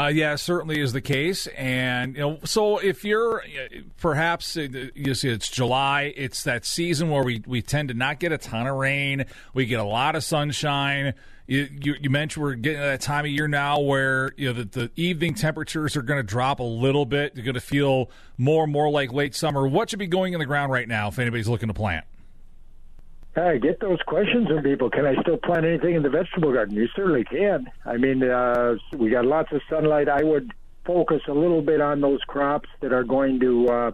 Uh, 0.00 0.08
yeah, 0.08 0.34
certainly 0.34 0.80
is 0.80 0.94
the 0.94 1.00
case, 1.02 1.46
and 1.48 2.14
you 2.14 2.20
know, 2.22 2.38
so 2.42 2.78
if 2.78 3.04
you're 3.04 3.44
perhaps 3.98 4.56
uh, 4.56 4.66
you 4.94 5.12
see 5.12 5.28
it's 5.28 5.50
July, 5.50 6.14
it's 6.16 6.42
that 6.44 6.64
season 6.64 7.10
where 7.10 7.22
we 7.22 7.42
we 7.46 7.60
tend 7.60 7.88
to 7.88 7.94
not 7.94 8.18
get 8.18 8.32
a 8.32 8.38
ton 8.38 8.66
of 8.66 8.76
rain, 8.76 9.26
we 9.52 9.66
get 9.66 9.78
a 9.78 9.84
lot 9.84 10.16
of 10.16 10.24
sunshine. 10.24 11.12
You, 11.46 11.68
you, 11.82 11.96
you 12.00 12.08
mentioned 12.08 12.42
we're 12.42 12.54
getting 12.54 12.80
that 12.80 13.02
time 13.02 13.26
of 13.26 13.30
year 13.30 13.46
now 13.46 13.80
where 13.80 14.32
you 14.38 14.46
know 14.46 14.62
the, 14.62 14.64
the 14.64 14.90
evening 14.96 15.34
temperatures 15.34 15.94
are 15.96 16.02
going 16.02 16.18
to 16.18 16.26
drop 16.26 16.60
a 16.60 16.62
little 16.62 17.04
bit. 17.04 17.34
You're 17.34 17.44
going 17.44 17.54
to 17.54 17.60
feel 17.60 18.10
more 18.38 18.64
and 18.64 18.72
more 18.72 18.88
like 18.88 19.12
late 19.12 19.34
summer. 19.34 19.68
What 19.68 19.90
should 19.90 19.98
be 19.98 20.06
going 20.06 20.32
in 20.32 20.38
the 20.38 20.46
ground 20.46 20.72
right 20.72 20.88
now 20.88 21.08
if 21.08 21.18
anybody's 21.18 21.48
looking 21.48 21.68
to 21.68 21.74
plant? 21.74 22.06
I 23.36 23.58
get 23.58 23.80
those 23.80 24.00
questions 24.06 24.48
from 24.48 24.62
people. 24.62 24.90
Can 24.90 25.06
I 25.06 25.20
still 25.22 25.36
plant 25.36 25.64
anything 25.64 25.94
in 25.94 26.02
the 26.02 26.10
vegetable 26.10 26.52
garden? 26.52 26.76
You 26.76 26.88
certainly 26.96 27.24
can. 27.24 27.70
I 27.84 27.96
mean, 27.96 28.24
uh, 28.24 28.74
we 28.96 29.10
got 29.10 29.24
lots 29.24 29.52
of 29.52 29.60
sunlight. 29.70 30.08
I 30.08 30.22
would 30.22 30.52
focus 30.84 31.22
a 31.28 31.32
little 31.32 31.62
bit 31.62 31.80
on 31.80 32.00
those 32.00 32.20
crops 32.22 32.68
that 32.80 32.92
are 32.92 33.04
going 33.04 33.38
to 33.40 33.68
uh, 33.68 33.90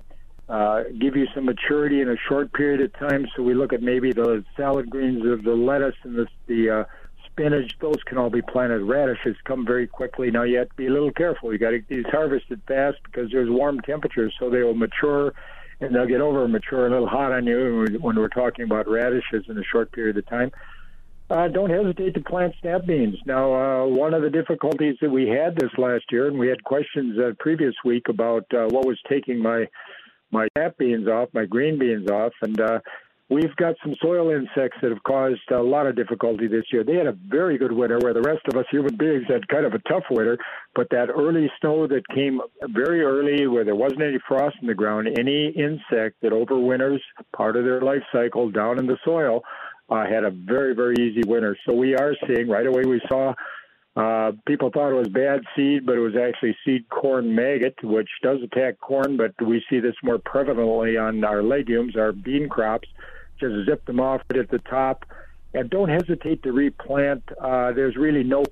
uh, 0.49 0.85
give 0.99 1.17
you 1.17 1.27
some 1.35 1.45
maturity 1.45 2.01
in 2.01 2.09
a 2.09 2.17
short 2.29 2.53
period 2.55 2.81
of 2.81 2.93
time. 2.99 3.27
So 3.37 3.43
we 3.43 3.53
look 3.53 3.75
at 3.75 3.83
maybe 3.83 4.13
the 4.13 4.43
salad 4.57 4.89
greens, 4.89 5.27
of 5.27 5.45
the 5.45 5.55
lettuce, 5.55 5.97
and 6.03 6.17
the, 6.17 6.27
the 6.47 6.71
uh, 6.71 6.85
spinach. 7.27 7.73
Those 7.81 8.03
can 8.07 8.17
all 8.17 8.31
be 8.31 8.43
planted. 8.43 8.83
Radishes 8.83 9.37
come 9.45 9.67
very 9.67 9.87
quickly. 9.87 10.31
Now 10.31 10.45
you 10.45 10.59
have 10.59 10.71
to 10.71 10.77
be 10.77 10.87
a 10.87 10.93
little 10.93 11.13
careful. 11.13 11.53
You 11.53 11.59
got 11.59 11.71
to 11.71 11.81
get 11.81 11.89
these 11.89 12.07
harvested 12.11 12.63
fast 12.67 12.99
because 13.05 13.31
there's 13.31 13.51
warm 13.51 13.81
temperatures, 13.81 14.35
so 14.39 14.49
they 14.49 14.63
will 14.63 14.75
mature 14.75 15.35
and 15.81 15.95
they'll 15.95 16.07
get 16.07 16.21
over 16.21 16.47
mature 16.49 16.87
a 16.87 16.91
little 16.91 17.09
hot 17.09 17.33
on 17.33 17.47
you 17.47 17.99
when 18.01 18.17
we're 18.17 18.29
talking 18.29 18.65
about 18.65 18.89
radishes 18.89 19.45
in 19.49 19.59
a 19.59 19.65
short 19.65 19.93
period 19.93 20.17
of 20.17 20.27
time. 20.27 20.51
Uh, 21.29 21.49
don't 21.49 21.71
hesitate 21.71 22.15
to 22.15 22.21
plant 22.21 22.55
snap 22.61 22.87
beans. 22.87 23.17
Now, 23.27 23.53
uh, 23.53 23.87
one 23.87 24.15
of 24.15 24.23
the 24.23 24.31
difficulties 24.31 24.97
that 25.01 25.11
we 25.11 25.29
had 25.29 25.57
this 25.57 25.71
last 25.77 26.05
year, 26.13 26.29
and 26.29 26.39
we 26.39 26.47
had 26.47 26.63
questions 26.63 27.19
uh, 27.19 27.33
previous 27.41 27.75
week 27.85 28.09
about 28.09 28.45
uh, 28.55 28.69
what 28.69 28.87
was 28.87 28.99
taking 29.09 29.43
my 29.43 29.67
my 30.31 30.49
snap 30.57 30.77
beans 30.79 31.09
off, 31.09 31.29
my 31.33 31.45
green 31.45 31.79
beans 31.79 32.09
off, 32.11 32.33
and 32.43 32.61
uh, 32.61 32.79
We've 33.29 33.55
got 33.57 33.75
some 33.83 33.97
soil 34.01 34.31
insects 34.31 34.79
that 34.83 34.93
have 34.93 35.03
caused 35.03 35.51
a 35.51 35.61
lot 35.61 35.89
of 35.89 35.97
difficulty 35.97 36.47
this 36.47 36.63
year. 36.73 36.85
They 36.85 36.95
had 36.95 37.09
a 37.09 37.17
very 37.27 37.59
good 37.59 37.73
winter 37.73 37.99
where 37.99 38.15
the 38.15 38.23
rest 38.23 38.43
of 38.47 38.57
us 38.57 38.67
human 38.71 38.97
beings 38.97 39.25
had 39.27 39.49
kind 39.49 39.67
of 39.67 39.75
a 39.75 39.81
tough 39.89 40.05
winter, 40.11 40.39
but 40.77 40.87
that 40.91 41.09
early 41.11 41.51
snow 41.61 41.89
that 41.89 42.07
came 42.15 42.41
very 42.69 43.03
early 43.03 43.49
where 43.49 43.65
there 43.65 43.75
wasn't 43.75 44.03
any 44.03 44.19
frost 44.29 44.55
in 44.61 44.69
the 44.69 44.75
ground, 44.75 45.09
any 45.19 45.49
insect 45.49 46.23
that 46.23 46.31
overwinters 46.31 47.01
part 47.35 47.57
of 47.57 47.65
their 47.65 47.81
life 47.81 48.03
cycle 48.13 48.49
down 48.49 48.79
in 48.79 48.87
the 48.87 48.97
soil 49.05 49.43
uh, 49.91 50.07
had 50.07 50.23
a 50.23 50.31
very, 50.31 50.73
very 50.73 50.95
easy 51.01 51.23
winter. 51.27 51.57
So 51.67 51.75
we 51.75 51.97
are 51.97 52.15
seeing 52.29 52.49
right 52.49 52.67
away, 52.67 52.83
we 52.87 53.01
saw 53.09 53.35
uh, 53.97 54.33
people 54.47 54.71
thought 54.73 54.91
it 54.91 54.95
was 54.95 55.09
bad 55.09 55.41
seed, 55.57 55.85
but 55.85 55.97
it 55.97 56.01
was 56.01 56.15
actually 56.15 56.55
seed 56.65 56.89
corn 56.91 57.35
maggot, 57.35 57.75
which 57.83 58.11
does 58.23 58.39
attack 58.45 58.79
corn, 58.79 59.17
but 59.17 59.33
we 59.45 59.65
see 59.69 59.81
this 59.81 59.95
more 60.05 60.19
prevalently 60.19 61.03
on 61.03 61.25
our 61.25 61.43
legumes, 61.43 61.97
our 61.97 62.13
bean 62.13 62.49
crops 62.49 62.87
just 63.39 63.67
zip 63.67 63.85
them 63.87 64.01
off 64.01 64.23
right 64.31 64.41
at 64.41 64.51
the 64.51 64.59
top. 64.59 65.05
And 65.55 65.71
don't 65.71 65.89
hesitate 65.89 66.43
to 66.43 66.53
replant. 66.53 67.23
Uh, 67.41 67.73
there's 67.73 67.97
really 67.97 68.25
no 68.25 68.45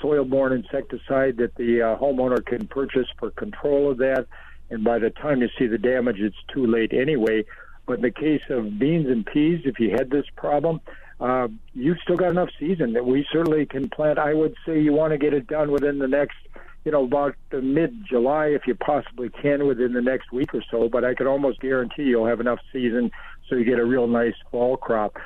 soil-borne 0.00 0.52
insecticide 0.52 1.36
that 1.38 1.54
the 1.56 1.82
uh, 1.82 1.96
homeowner 1.96 2.44
can 2.44 2.66
purchase 2.66 3.08
for 3.18 3.30
control 3.30 3.90
of 3.90 3.98
that. 3.98 4.26
And 4.70 4.84
by 4.84 4.98
the 4.98 5.10
time 5.10 5.42
you 5.42 5.48
see 5.58 5.66
the 5.66 5.78
damage, 5.78 6.18
it's 6.18 6.36
too 6.52 6.66
late 6.66 6.92
anyway. 6.92 7.44
But 7.86 7.94
in 7.94 8.02
the 8.02 8.10
case 8.10 8.42
of 8.48 8.78
beans 8.78 9.08
and 9.08 9.26
peas, 9.26 9.62
if 9.64 9.78
you 9.80 9.90
had 9.90 10.10
this 10.10 10.26
problem, 10.36 10.80
uh, 11.20 11.48
you've 11.74 11.98
still 12.02 12.16
got 12.16 12.30
enough 12.30 12.48
season 12.58 12.92
that 12.94 13.06
we 13.06 13.26
certainly 13.32 13.66
can 13.66 13.88
plant. 13.88 14.18
I 14.18 14.34
would 14.34 14.54
say 14.66 14.80
you 14.80 14.92
want 14.92 15.12
to 15.12 15.18
get 15.18 15.34
it 15.34 15.46
done 15.46 15.70
within 15.70 15.98
the 15.98 16.08
next, 16.08 16.36
you 16.84 16.90
know, 16.90 17.04
about 17.04 17.34
the 17.50 17.60
mid 17.60 17.94
July 18.08 18.46
if 18.46 18.66
you 18.66 18.74
possibly 18.74 19.30
can 19.30 19.66
within 19.66 19.92
the 19.92 20.00
next 20.00 20.32
week 20.32 20.54
or 20.54 20.62
so. 20.70 20.88
But 20.88 21.04
I 21.04 21.14
could 21.14 21.26
almost 21.26 21.60
guarantee 21.60 22.04
you'll 22.04 22.26
have 22.26 22.40
enough 22.40 22.60
season 22.72 23.10
so 23.48 23.56
you 23.56 23.64
get 23.64 23.78
a 23.78 23.84
real 23.84 24.06
nice 24.06 24.34
fall 24.50 24.76
crop. 24.76 25.16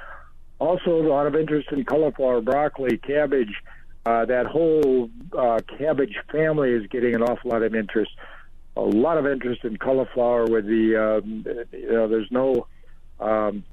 Also, 0.58 0.90
a 0.90 1.06
lot 1.06 1.26
of 1.26 1.37
interest 1.37 1.68
in 1.73 1.85
cauliflower, 1.85 2.40
broccoli, 2.40 2.96
cabbage. 2.99 3.52
Uh, 4.06 4.25
that 4.25 4.46
whole 4.46 5.11
uh, 5.37 5.58
cabbage 5.78 6.16
family 6.30 6.70
is 6.70 6.87
getting 6.88 7.14
an 7.14 7.23
awful 7.23 7.50
lot 7.50 7.62
of 7.62 7.75
interest. 7.75 8.11
A 8.76 8.80
lot 8.80 9.18
of 9.18 9.26
interest 9.26 9.64
in 9.64 9.76
cauliflower 9.76 10.46
with 10.46 10.66
the, 10.66 10.96
um, 10.96 11.44
you 11.73 11.92
know, 11.92 12.08
there's 12.08 12.30
no 12.30 12.66
um, 13.20 13.64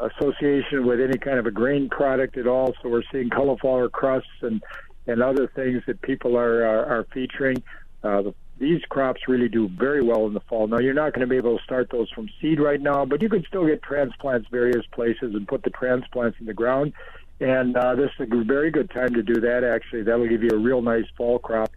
association 0.00 0.86
with 0.86 1.00
any 1.00 1.18
kind 1.18 1.38
of 1.38 1.46
a 1.46 1.50
grain 1.50 1.88
product 1.88 2.36
at 2.36 2.46
all. 2.46 2.74
So 2.82 2.88
we're 2.88 3.02
seeing 3.10 3.30
cauliflower 3.30 3.88
crusts 3.88 4.28
and, 4.42 4.62
and 5.06 5.22
other 5.22 5.48
things 5.48 5.82
that 5.86 6.02
people 6.02 6.36
are, 6.36 6.64
are, 6.64 6.86
are 6.86 7.06
featuring. 7.12 7.62
Uh, 8.02 8.22
the 8.22 8.34
these 8.58 8.80
crops 8.88 9.22
really 9.28 9.48
do 9.48 9.68
very 9.68 10.02
well 10.02 10.26
in 10.26 10.32
the 10.32 10.40
fall. 10.40 10.66
Now, 10.66 10.78
you're 10.78 10.94
not 10.94 11.12
going 11.12 11.20
to 11.20 11.26
be 11.26 11.36
able 11.36 11.58
to 11.58 11.64
start 11.64 11.90
those 11.90 12.10
from 12.10 12.28
seed 12.40 12.58
right 12.58 12.80
now, 12.80 13.04
but 13.04 13.20
you 13.20 13.28
can 13.28 13.44
still 13.46 13.66
get 13.66 13.82
transplants 13.82 14.48
various 14.50 14.84
places 14.92 15.34
and 15.34 15.46
put 15.46 15.62
the 15.62 15.70
transplants 15.70 16.38
in 16.40 16.46
the 16.46 16.54
ground. 16.54 16.92
And 17.38 17.76
uh, 17.76 17.94
this 17.96 18.10
is 18.18 18.28
a 18.32 18.44
very 18.44 18.70
good 18.70 18.90
time 18.90 19.12
to 19.12 19.22
do 19.22 19.40
that, 19.42 19.62
actually. 19.62 20.02
That'll 20.04 20.26
give 20.26 20.42
you 20.42 20.50
a 20.52 20.58
real 20.58 20.80
nice 20.80 21.04
fall 21.18 21.38
crop. 21.38 21.70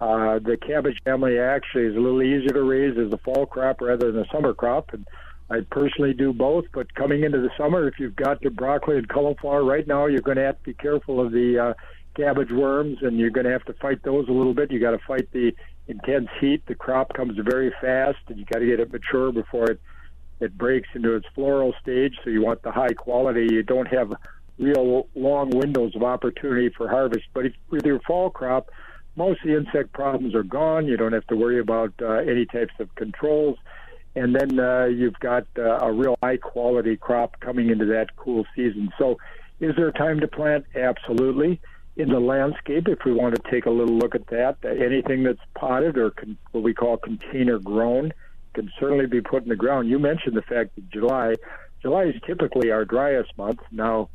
Uh, 0.00 0.38
the 0.38 0.56
cabbage 0.56 0.98
family 1.04 1.38
actually 1.38 1.84
is 1.84 1.96
a 1.96 2.00
little 2.00 2.22
easier 2.22 2.54
to 2.54 2.62
raise 2.62 2.96
as 2.96 3.12
a 3.12 3.18
fall 3.18 3.44
crop 3.44 3.80
rather 3.80 4.12
than 4.12 4.22
a 4.22 4.28
summer 4.32 4.54
crop. 4.54 4.94
And 4.94 5.06
I 5.50 5.60
personally 5.68 6.14
do 6.14 6.32
both, 6.32 6.66
but 6.72 6.94
coming 6.94 7.24
into 7.24 7.40
the 7.40 7.50
summer, 7.58 7.88
if 7.88 7.98
you've 7.98 8.14
got 8.14 8.40
the 8.40 8.50
broccoli 8.50 8.98
and 8.98 9.08
cauliflower 9.08 9.64
right 9.64 9.86
now, 9.86 10.06
you're 10.06 10.20
going 10.20 10.36
to 10.36 10.44
have 10.44 10.58
to 10.58 10.64
be 10.64 10.74
careful 10.74 11.20
of 11.20 11.32
the 11.32 11.58
uh, 11.58 11.74
cabbage 12.14 12.52
worms, 12.52 12.98
and 13.02 13.18
you're 13.18 13.30
going 13.30 13.46
to 13.46 13.52
have 13.52 13.64
to 13.64 13.72
fight 13.74 14.02
those 14.02 14.28
a 14.28 14.32
little 14.32 14.54
bit. 14.54 14.70
You 14.70 14.80
got 14.80 14.92
to 14.92 15.00
fight 15.06 15.28
the 15.32 15.52
intense 15.88 16.28
heat. 16.40 16.62
The 16.66 16.74
crop 16.74 17.14
comes 17.14 17.38
very 17.42 17.72
fast, 17.80 18.18
and 18.28 18.38
you 18.38 18.44
got 18.44 18.60
to 18.60 18.66
get 18.66 18.80
it 18.80 18.92
mature 18.92 19.32
before 19.32 19.70
it 19.70 19.80
it 20.40 20.56
breaks 20.56 20.88
into 20.94 21.14
its 21.14 21.26
floral 21.34 21.74
stage. 21.82 22.14
So 22.24 22.30
you 22.30 22.40
want 22.42 22.62
the 22.62 22.72
high 22.72 22.94
quality. 22.94 23.46
You 23.50 23.62
don't 23.62 23.88
have 23.88 24.14
real 24.58 25.06
long 25.14 25.50
windows 25.50 25.94
of 25.94 26.02
opportunity 26.02 26.70
for 26.70 26.88
harvest. 26.88 27.26
But 27.34 27.46
if, 27.46 27.52
with 27.68 27.84
your 27.84 28.00
fall 28.00 28.30
crop, 28.30 28.70
most 29.16 29.42
of 29.42 29.48
the 29.48 29.56
insect 29.58 29.92
problems 29.92 30.34
are 30.34 30.42
gone. 30.42 30.86
You 30.86 30.96
don't 30.96 31.12
have 31.12 31.26
to 31.26 31.36
worry 31.36 31.60
about 31.60 31.92
uh, 32.00 32.12
any 32.12 32.46
types 32.46 32.72
of 32.78 32.94
controls. 32.94 33.58
And 34.16 34.34
then 34.34 34.58
uh, 34.58 34.86
you've 34.86 35.18
got 35.20 35.46
uh, 35.58 35.78
a 35.80 35.92
real 35.92 36.16
high 36.22 36.38
quality 36.38 36.96
crop 36.96 37.38
coming 37.40 37.68
into 37.68 37.84
that 37.86 38.16
cool 38.16 38.46
season. 38.56 38.90
So, 38.98 39.18
is 39.60 39.76
there 39.76 39.92
time 39.92 40.20
to 40.20 40.26
plant? 40.26 40.64
Absolutely 40.74 41.60
in 42.00 42.08
the 42.08 42.20
landscape, 42.20 42.88
if 42.88 43.04
we 43.04 43.12
want 43.12 43.34
to 43.34 43.50
take 43.50 43.66
a 43.66 43.70
little 43.70 43.96
look 43.96 44.14
at 44.14 44.26
that, 44.28 44.56
anything 44.64 45.22
that's 45.22 45.40
potted 45.54 45.98
or 45.98 46.10
con- 46.10 46.38
what 46.52 46.64
we 46.64 46.74
call 46.74 46.96
container 46.96 47.58
grown 47.58 48.12
can 48.54 48.70
certainly 48.78 49.06
be 49.06 49.20
put 49.20 49.42
in 49.42 49.48
the 49.48 49.56
ground. 49.56 49.88
You 49.88 49.98
mentioned 49.98 50.36
the 50.36 50.42
fact 50.42 50.74
that 50.74 50.90
July, 50.90 51.34
July 51.82 52.04
is 52.04 52.14
typically 52.26 52.70
our 52.70 52.84
driest 52.84 53.36
month. 53.38 53.60
Now, 53.70 54.08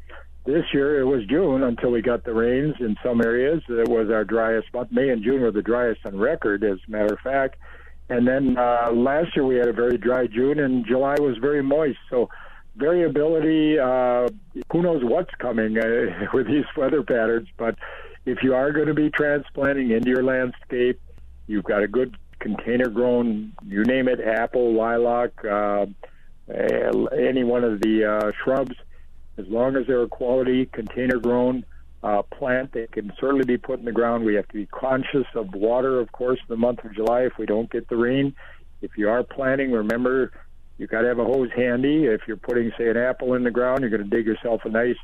this 0.46 0.66
year 0.74 1.00
it 1.00 1.06
was 1.06 1.26
June 1.26 1.64
until 1.64 1.92
we 1.92 2.02
got 2.02 2.24
the 2.24 2.34
rains 2.34 2.76
in 2.80 2.96
some 3.04 3.22
areas. 3.22 3.64
It 3.68 3.88
was 3.88 4.10
our 4.10 4.24
driest 4.24 4.74
month. 4.74 4.92
May 4.92 5.10
and 5.10 5.24
June 5.24 5.42
were 5.42 5.52
the 5.52 5.62
driest 5.62 6.02
on 6.06 6.18
record, 6.18 6.64
as 6.64 6.80
a 6.88 6.92
matter 6.92 7.14
of 7.14 7.20
fact. 7.20 7.58
And 8.10 8.28
then 8.28 8.58
uh, 8.58 8.92
last 8.94 9.36
year 9.36 9.46
we 9.46 9.56
had 9.56 9.68
a 9.68 9.74
very 9.74 9.98
dry 9.98 10.28
June, 10.28 10.60
and 10.60 10.86
July 10.86 11.16
was 11.20 11.38
very 11.38 11.64
moist. 11.64 11.98
So 12.10 12.30
variability. 12.76 13.80
Uh, 13.80 14.28
who 14.72 14.82
knows 14.82 15.04
what's 15.04 15.34
coming 15.36 15.78
uh, 15.78 16.28
with 16.34 16.48
these 16.48 16.66
weather 16.76 17.04
patterns? 17.04 17.48
But 17.58 17.76
if 18.26 18.44
you 18.44 18.54
are 18.54 18.72
going 18.72 18.88
to 18.88 18.94
be 18.94 19.10
transplanting 19.10 19.92
into 19.92 20.10
your 20.10 20.24
landscape, 20.24 21.00
you've 21.48 21.64
got 21.64 21.84
a 21.84 21.88
good 21.88 22.18
container 22.40 22.90
grown, 22.90 23.54
you 23.66 23.84
name 23.84 24.08
it, 24.08 24.20
apple, 24.20 24.74
lilac, 24.74 25.32
uh, 25.46 25.86
any 26.48 27.44
one 27.44 27.64
of 27.64 27.82
the 27.82 28.06
uh, 28.06 28.32
shrubs. 28.44 28.76
As 29.38 29.48
long 29.48 29.76
as 29.76 29.88
they're 29.88 30.04
a 30.04 30.08
quality 30.08 30.66
container 30.68 31.18
grown 31.18 31.66
uh, 32.04 32.22
plant, 32.22 32.72
they 32.72 32.88
can 32.88 33.12
certainly 33.20 33.46
be 33.46 33.58
put 33.58 33.80
in 33.80 33.86
the 33.86 33.92
ground. 33.92 34.26
We 34.26 34.36
have 34.36 34.48
to 34.50 34.54
be 34.54 34.66
conscious 34.68 35.26
of 35.34 35.54
water, 35.54 36.00
of 36.00 36.12
course, 36.12 36.40
in 36.40 36.54
the 36.54 36.58
month 36.58 36.86
of 36.86 36.94
July 36.94 37.22
if 37.22 37.38
we 37.38 37.46
don't 37.46 37.70
get 37.70 37.90
the 37.90 37.98
rain. 37.98 38.36
If 38.82 38.92
you 38.98 39.10
are 39.10 39.24
planting, 39.24 39.72
remember 39.72 40.32
you 40.78 40.88
got 40.88 41.02
to 41.02 41.08
have 41.08 41.20
a 41.20 41.26
hose 41.26 41.50
handy. 41.56 42.06
If 42.06 42.22
you're 42.28 42.38
putting, 42.38 42.72
say, 42.78 42.90
an 42.90 42.98
apple 42.98 43.34
in 43.34 43.44
the 43.44 43.52
ground, 43.52 43.82
you're 43.82 43.90
going 43.90 44.04
to 44.04 44.10
dig 44.10 44.26
yourself 44.26 44.62
a 44.66 44.70
nice 44.70 44.98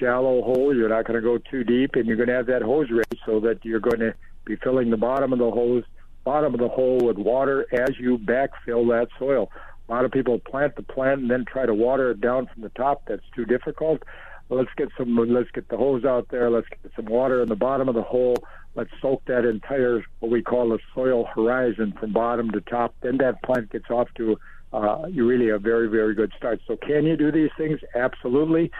shallow 0.00 0.42
hole. 0.42 0.74
You're 0.74 0.88
not 0.88 1.06
going 1.06 1.20
to 1.20 1.22
go 1.22 1.38
too 1.38 1.64
deep, 1.64 1.94
and 1.94 2.06
you're 2.06 2.16
going 2.16 2.28
to 2.28 2.34
have 2.34 2.46
that 2.46 2.62
hose 2.62 2.88
ready 2.90 3.20
so 3.24 3.40
that 3.40 3.64
you're 3.64 3.80
going 3.80 4.00
to 4.00 4.14
be 4.44 4.56
filling 4.56 4.90
the 4.90 4.96
bottom 4.96 5.32
of 5.32 5.38
the 5.38 5.50
hose, 5.50 5.84
bottom 6.24 6.54
of 6.54 6.60
the 6.60 6.68
hole 6.68 6.98
with 6.98 7.16
water 7.16 7.66
as 7.72 7.90
you 7.98 8.18
backfill 8.18 8.88
that 8.88 9.08
soil. 9.18 9.50
A 9.88 9.92
lot 9.92 10.04
of 10.04 10.10
people 10.10 10.38
plant 10.38 10.74
the 10.76 10.82
plant 10.82 11.22
and 11.22 11.30
then 11.30 11.44
try 11.44 11.66
to 11.66 11.74
water 11.74 12.10
it 12.10 12.20
down 12.20 12.48
from 12.52 12.62
the 12.62 12.70
top. 12.70 13.02
That's 13.06 13.22
too 13.34 13.44
difficult. 13.44 14.02
Let's 14.48 14.70
get 14.76 14.88
some. 14.98 15.16
Let's 15.16 15.50
get 15.50 15.68
the 15.68 15.76
hose 15.76 16.04
out 16.04 16.28
there. 16.30 16.50
Let's 16.50 16.68
get 16.68 16.92
some 16.94 17.06
water 17.06 17.42
in 17.42 17.48
the 17.48 17.56
bottom 17.56 17.88
of 17.88 17.94
the 17.94 18.02
hole. 18.02 18.36
Let's 18.74 18.90
soak 19.00 19.24
that 19.26 19.44
entire 19.44 20.02
what 20.20 20.30
we 20.30 20.42
call 20.42 20.70
the 20.70 20.78
soil 20.94 21.24
horizon 21.24 21.94
from 21.98 22.12
bottom 22.12 22.50
to 22.50 22.60
top. 22.60 22.94
Then 23.00 23.18
that 23.18 23.42
plant 23.42 23.70
gets 23.70 23.90
off 23.90 24.08
to 24.16 24.36
uh, 24.72 25.06
you 25.08 25.26
really 25.26 25.50
a 25.50 25.58
very, 25.58 25.88
very 25.88 26.14
good 26.14 26.32
start. 26.36 26.60
So, 26.66 26.76
can 26.76 27.04
you 27.04 27.16
do 27.16 27.30
these 27.30 27.50
things? 27.56 27.80
Absolutely. 27.94 28.70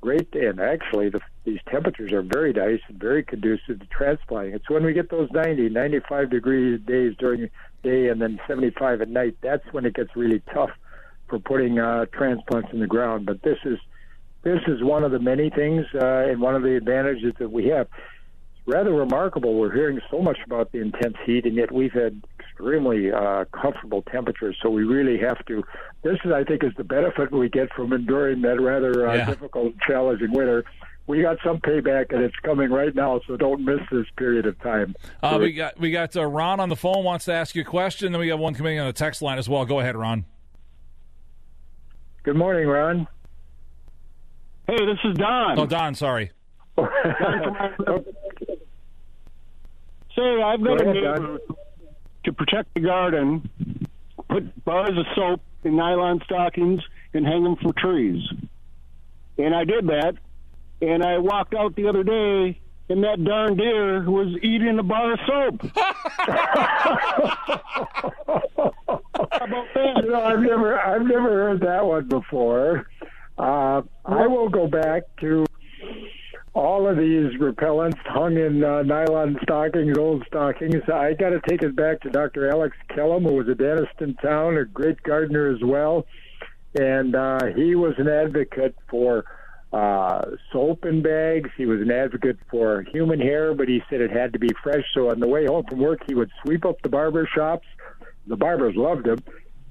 Great. 0.00 0.34
And 0.34 0.60
actually, 0.60 1.10
the, 1.10 1.20
these 1.44 1.60
temperatures 1.70 2.12
are 2.12 2.22
very 2.22 2.52
nice 2.52 2.80
and 2.88 2.98
very 2.98 3.22
conducive 3.22 3.78
to 3.78 3.86
transplanting. 3.86 4.54
It's 4.54 4.68
when 4.68 4.84
we 4.84 4.92
get 4.92 5.10
those 5.10 5.30
90, 5.30 5.68
95 5.68 6.30
degree 6.30 6.76
days 6.78 7.14
during 7.18 7.42
the 7.42 7.50
day 7.82 8.08
and 8.08 8.20
then 8.20 8.40
75 8.48 9.00
at 9.00 9.08
night, 9.08 9.36
that's 9.42 9.64
when 9.72 9.84
it 9.84 9.94
gets 9.94 10.10
really 10.16 10.42
tough 10.52 10.70
for 11.28 11.38
putting 11.38 11.78
uh, 11.78 12.06
transplants 12.06 12.70
in 12.72 12.80
the 12.80 12.86
ground. 12.86 13.26
But 13.26 13.42
this 13.42 13.58
is 13.64 13.78
this 14.42 14.58
is 14.66 14.82
one 14.82 15.04
of 15.04 15.12
the 15.12 15.20
many 15.20 15.50
things 15.50 15.86
uh, 15.94 16.26
and 16.28 16.40
one 16.40 16.56
of 16.56 16.62
the 16.62 16.76
advantages 16.76 17.32
that 17.38 17.52
we 17.52 17.68
have 17.68 17.86
rather 18.66 18.92
remarkable. 18.92 19.54
We're 19.54 19.72
hearing 19.72 20.00
so 20.10 20.20
much 20.20 20.38
about 20.44 20.72
the 20.72 20.80
intense 20.80 21.16
heat, 21.24 21.46
and 21.46 21.54
yet 21.54 21.72
we've 21.72 21.92
had 21.92 22.22
extremely 22.62 23.12
uh, 23.12 23.44
comfortable 23.52 24.02
temperatures. 24.02 24.56
So 24.62 24.70
we 24.70 24.84
really 24.84 25.18
have 25.18 25.44
to. 25.46 25.64
This 26.02 26.18
is, 26.24 26.32
I 26.32 26.44
think, 26.44 26.62
is 26.64 26.72
the 26.76 26.84
benefit 26.84 27.32
we 27.32 27.48
get 27.48 27.72
from 27.72 27.92
enduring 27.92 28.42
that 28.42 28.60
rather 28.60 29.08
uh, 29.08 29.14
yeah. 29.14 29.26
difficult, 29.26 29.74
challenging 29.86 30.32
winter. 30.32 30.64
We 31.08 31.20
got 31.20 31.38
some 31.44 31.58
payback, 31.58 32.14
and 32.14 32.22
it's 32.22 32.36
coming 32.44 32.70
right 32.70 32.94
now. 32.94 33.20
So 33.26 33.36
don't 33.36 33.64
miss 33.64 33.80
this 33.90 34.06
period 34.16 34.46
of 34.46 34.58
time. 34.60 34.94
Uh, 35.22 35.38
we 35.40 35.52
got 35.52 35.78
we 35.78 35.90
got 35.90 36.16
uh, 36.16 36.24
Ron 36.24 36.60
on 36.60 36.68
the 36.68 36.76
phone 36.76 37.02
wants 37.04 37.24
to 37.24 37.32
ask 37.32 37.56
you 37.56 37.62
a 37.62 37.64
question. 37.64 38.12
Then 38.12 38.20
we 38.20 38.28
got 38.28 38.38
one 38.38 38.54
coming 38.54 38.78
on 38.78 38.86
the 38.86 38.92
text 38.92 39.20
line 39.20 39.38
as 39.38 39.48
well. 39.48 39.64
Go 39.64 39.80
ahead, 39.80 39.96
Ron. 39.96 40.24
Good 42.22 42.36
morning, 42.36 42.68
Ron. 42.68 43.08
Hey, 44.68 44.76
this 44.86 44.98
is 45.04 45.16
Don. 45.16 45.58
Oh, 45.58 45.66
Don. 45.66 45.96
Sorry. 45.96 46.30
Say, 50.14 50.42
I've 50.42 50.62
got 50.62 50.80
a 50.80 50.92
neighbor 50.92 51.38
to 52.24 52.32
protect 52.32 52.74
the 52.74 52.80
garden, 52.80 53.50
put 54.28 54.64
bars 54.64 54.96
of 54.96 55.06
soap 55.14 55.40
in 55.64 55.76
nylon 55.76 56.20
stockings 56.24 56.82
and 57.14 57.26
hang 57.26 57.44
them 57.44 57.56
from 57.56 57.72
trees. 57.74 58.22
And 59.38 59.54
I 59.54 59.64
did 59.64 59.86
that, 59.88 60.14
and 60.80 61.02
I 61.02 61.18
walked 61.18 61.54
out 61.54 61.74
the 61.74 61.88
other 61.88 62.02
day, 62.02 62.60
and 62.88 63.04
that 63.04 63.24
darn 63.24 63.56
deer 63.56 64.02
was 64.08 64.36
eating 64.42 64.78
a 64.78 64.82
bar 64.82 65.12
of 65.12 65.20
soap. 65.26 65.62
How 69.32 69.44
about 69.46 69.66
that? 69.74 70.02
You 70.04 70.10
know, 70.10 70.22
I've 70.22 70.40
never, 70.40 70.78
I've 70.78 71.02
never 71.02 71.30
heard 71.30 71.60
that 71.60 71.84
one 71.84 72.08
before. 72.08 72.86
Uh, 73.38 73.82
I 74.04 74.26
will 74.26 74.48
go 74.48 74.66
back 74.66 75.04
to 75.20 75.46
all 76.54 76.86
of 76.86 76.98
these 76.98 77.32
repellents 77.40 77.98
hung 78.04 78.36
in 78.36 78.62
uh, 78.62 78.82
nylon 78.82 79.38
stockings, 79.42 79.96
old 79.96 80.22
stockings. 80.26 80.82
I 80.92 81.14
got 81.14 81.30
to 81.30 81.40
take 81.48 81.62
it 81.62 81.74
back 81.74 82.00
to 82.02 82.10
Dr. 82.10 82.50
Alex 82.50 82.76
Kellum, 82.94 83.24
who 83.24 83.34
was 83.34 83.48
a 83.48 83.54
dentist 83.54 84.00
in 84.00 84.14
town, 84.14 84.58
a 84.58 84.64
great 84.64 85.02
gardener 85.02 85.48
as 85.48 85.62
well. 85.62 86.06
And 86.78 87.14
uh, 87.14 87.46
he 87.56 87.74
was 87.74 87.94
an 87.98 88.08
advocate 88.08 88.76
for 88.90 89.24
uh, 89.72 90.22
soap 90.52 90.84
in 90.84 91.02
bags. 91.02 91.50
He 91.56 91.64
was 91.64 91.80
an 91.80 91.90
advocate 91.90 92.38
for 92.50 92.82
human 92.82 93.20
hair, 93.20 93.54
but 93.54 93.68
he 93.68 93.82
said 93.88 94.02
it 94.02 94.10
had 94.10 94.34
to 94.34 94.38
be 94.38 94.50
fresh. 94.62 94.84
So 94.92 95.10
on 95.10 95.20
the 95.20 95.28
way 95.28 95.46
home 95.46 95.64
from 95.68 95.78
work, 95.78 96.00
he 96.06 96.14
would 96.14 96.30
sweep 96.44 96.66
up 96.66 96.82
the 96.82 96.90
barber 96.90 97.26
shops. 97.34 97.66
The 98.26 98.36
barbers 98.36 98.76
loved 98.76 99.06
him. 99.06 99.18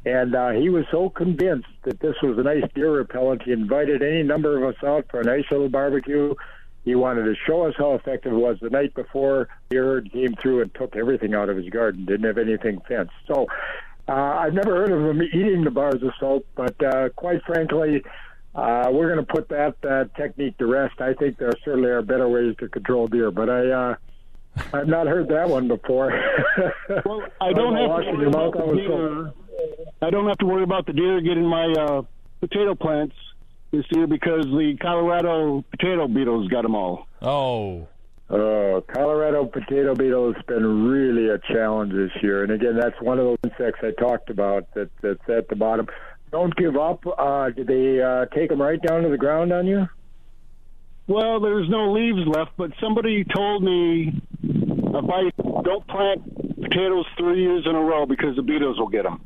And 0.04 0.34
uh, 0.34 0.50
he 0.50 0.70
was 0.70 0.86
so 0.90 1.12
convinced 1.12 1.70
that 1.84 2.00
this 2.00 2.16
was 2.24 2.40
a 2.40 2.44
nice 2.44 2.64
deer 2.74 2.92
repellent, 2.92 3.44
he 3.44 3.52
invited 3.52 4.02
any 4.02 4.24
number 4.24 4.58
of 4.58 4.76
us 4.76 4.84
out 4.84 5.06
for 5.12 5.20
a 5.20 5.24
nice 5.24 5.46
little 5.52 5.70
barbecue 5.70 6.34
he 6.84 6.96
wanted 6.96 7.24
to 7.24 7.36
show 7.46 7.68
us 7.68 7.76
how 7.78 7.94
effective 7.94 8.34
it 8.34 8.36
was. 8.36 8.58
The 8.62 8.70
night 8.70 8.94
before, 8.96 9.50
the 9.70 9.78
herd 9.78 10.12
came 10.12 10.36
through 10.42 10.62
and 10.62 10.74
took 10.74 10.96
everything 10.96 11.34
out 11.36 11.50
of 11.50 11.58
his 11.58 11.70
garden. 11.70 12.06
Didn't 12.06 12.26
have 12.26 12.38
anything 12.38 12.82
fenced. 12.88 13.14
So 13.28 13.48
uh, 14.08 14.14
I've 14.14 14.54
never 14.54 14.76
heard 14.76 14.92
of 14.92 15.00
him 15.00 15.22
eating 15.22 15.64
the 15.64 15.72
bars 15.72 16.02
of 16.02 16.12
soap, 16.20 16.46
but 16.56 16.84
uh, 16.84 17.10
quite 17.10 17.44
frankly, 17.44 18.04
uh, 18.56 18.90
we're 18.92 19.14
going 19.14 19.26
to 19.26 19.34
put 19.34 19.48
that 19.50 19.76
uh, 19.88 20.06
technique 20.20 20.58
to 20.58 20.66
rest. 20.66 21.00
I 21.00 21.14
think 21.14 21.38
there 21.38 21.54
certainly 21.64 21.90
are 21.90 22.02
better 22.02 22.28
ways 22.28 22.56
to 22.60 22.68
control 22.68 23.08
deer, 23.08 23.32
but 23.32 23.50
I 23.50 23.70
uh, 23.70 23.96
I've 24.74 24.88
not 24.88 25.08
heard 25.08 25.30
that 25.30 25.48
one 25.48 25.68
before. 25.68 26.12
well, 27.06 27.24
I 27.40 27.54
don't 27.54 27.76
have 27.76 28.02
to 28.04 28.12
worry 28.12 28.28
about 28.28 28.54
the 28.54 28.74
deer. 28.74 29.34
I 30.02 30.10
don't 30.10 30.28
have 30.28 30.38
to 30.40 30.46
worry 30.46 30.64
about 30.64 30.88
the 30.88 30.94
deer 30.94 31.22
getting 31.22 31.46
my 31.46 31.72
uh, 31.72 32.02
potato 32.42 32.76
plants 32.76 33.16
this 33.72 33.86
year 33.92 34.08
because 34.08 34.46
the 34.46 34.78
Colorado 34.82 35.64
potato 35.72 36.08
beetles 36.08 36.48
got 36.50 36.64
them 36.64 36.76
all. 36.76 37.08
Oh. 37.22 37.88
Oh, 38.30 38.82
Colorado 38.94 39.46
potato 39.46 39.94
beetle 39.94 40.34
has 40.34 40.44
been 40.46 40.90
really 40.90 41.30
a 41.30 41.38
challenge 41.54 41.92
this 41.92 42.12
year, 42.24 42.44
and 42.44 42.52
again, 42.54 42.78
that's 42.78 42.96
one 43.02 43.20
of 43.20 43.26
those 43.26 43.38
insects 43.44 43.82
I 43.84 43.92
talked 43.92 44.30
about 44.30 44.74
that 44.74 44.90
that's 45.02 45.30
at 45.30 45.50
the 45.50 45.56
bottom. 45.56 45.88
Don't 46.32 46.56
give 46.56 46.78
up. 46.78 47.04
Uh, 47.06 47.50
did 47.50 47.68
they 47.68 48.02
uh, 48.02 48.28
take 48.28 48.50
them 48.50 48.62
right 48.62 48.82
down 48.82 49.04
to 49.04 49.10
the 49.10 49.18
ground 49.18 49.52
on 49.52 49.68
you? 49.68 49.90
Well, 51.08 51.42
there's 51.42 51.68
no 51.68 51.92
leaves 51.92 52.26
left, 52.26 52.52
but 52.56 52.72
somebody 52.80 53.26
told 53.26 53.64
me 53.64 54.22
if 54.44 55.10
I 55.10 55.30
don't 55.64 55.86
plant 55.88 56.62
potatoes 56.62 57.06
three 57.18 57.42
years 57.42 57.66
in 57.66 57.76
a 57.76 57.82
row 57.82 58.06
because 58.06 58.38
the 58.38 58.44
beetles 58.44 58.80
will 58.80 58.88
get 58.88 59.04
them. 59.04 59.22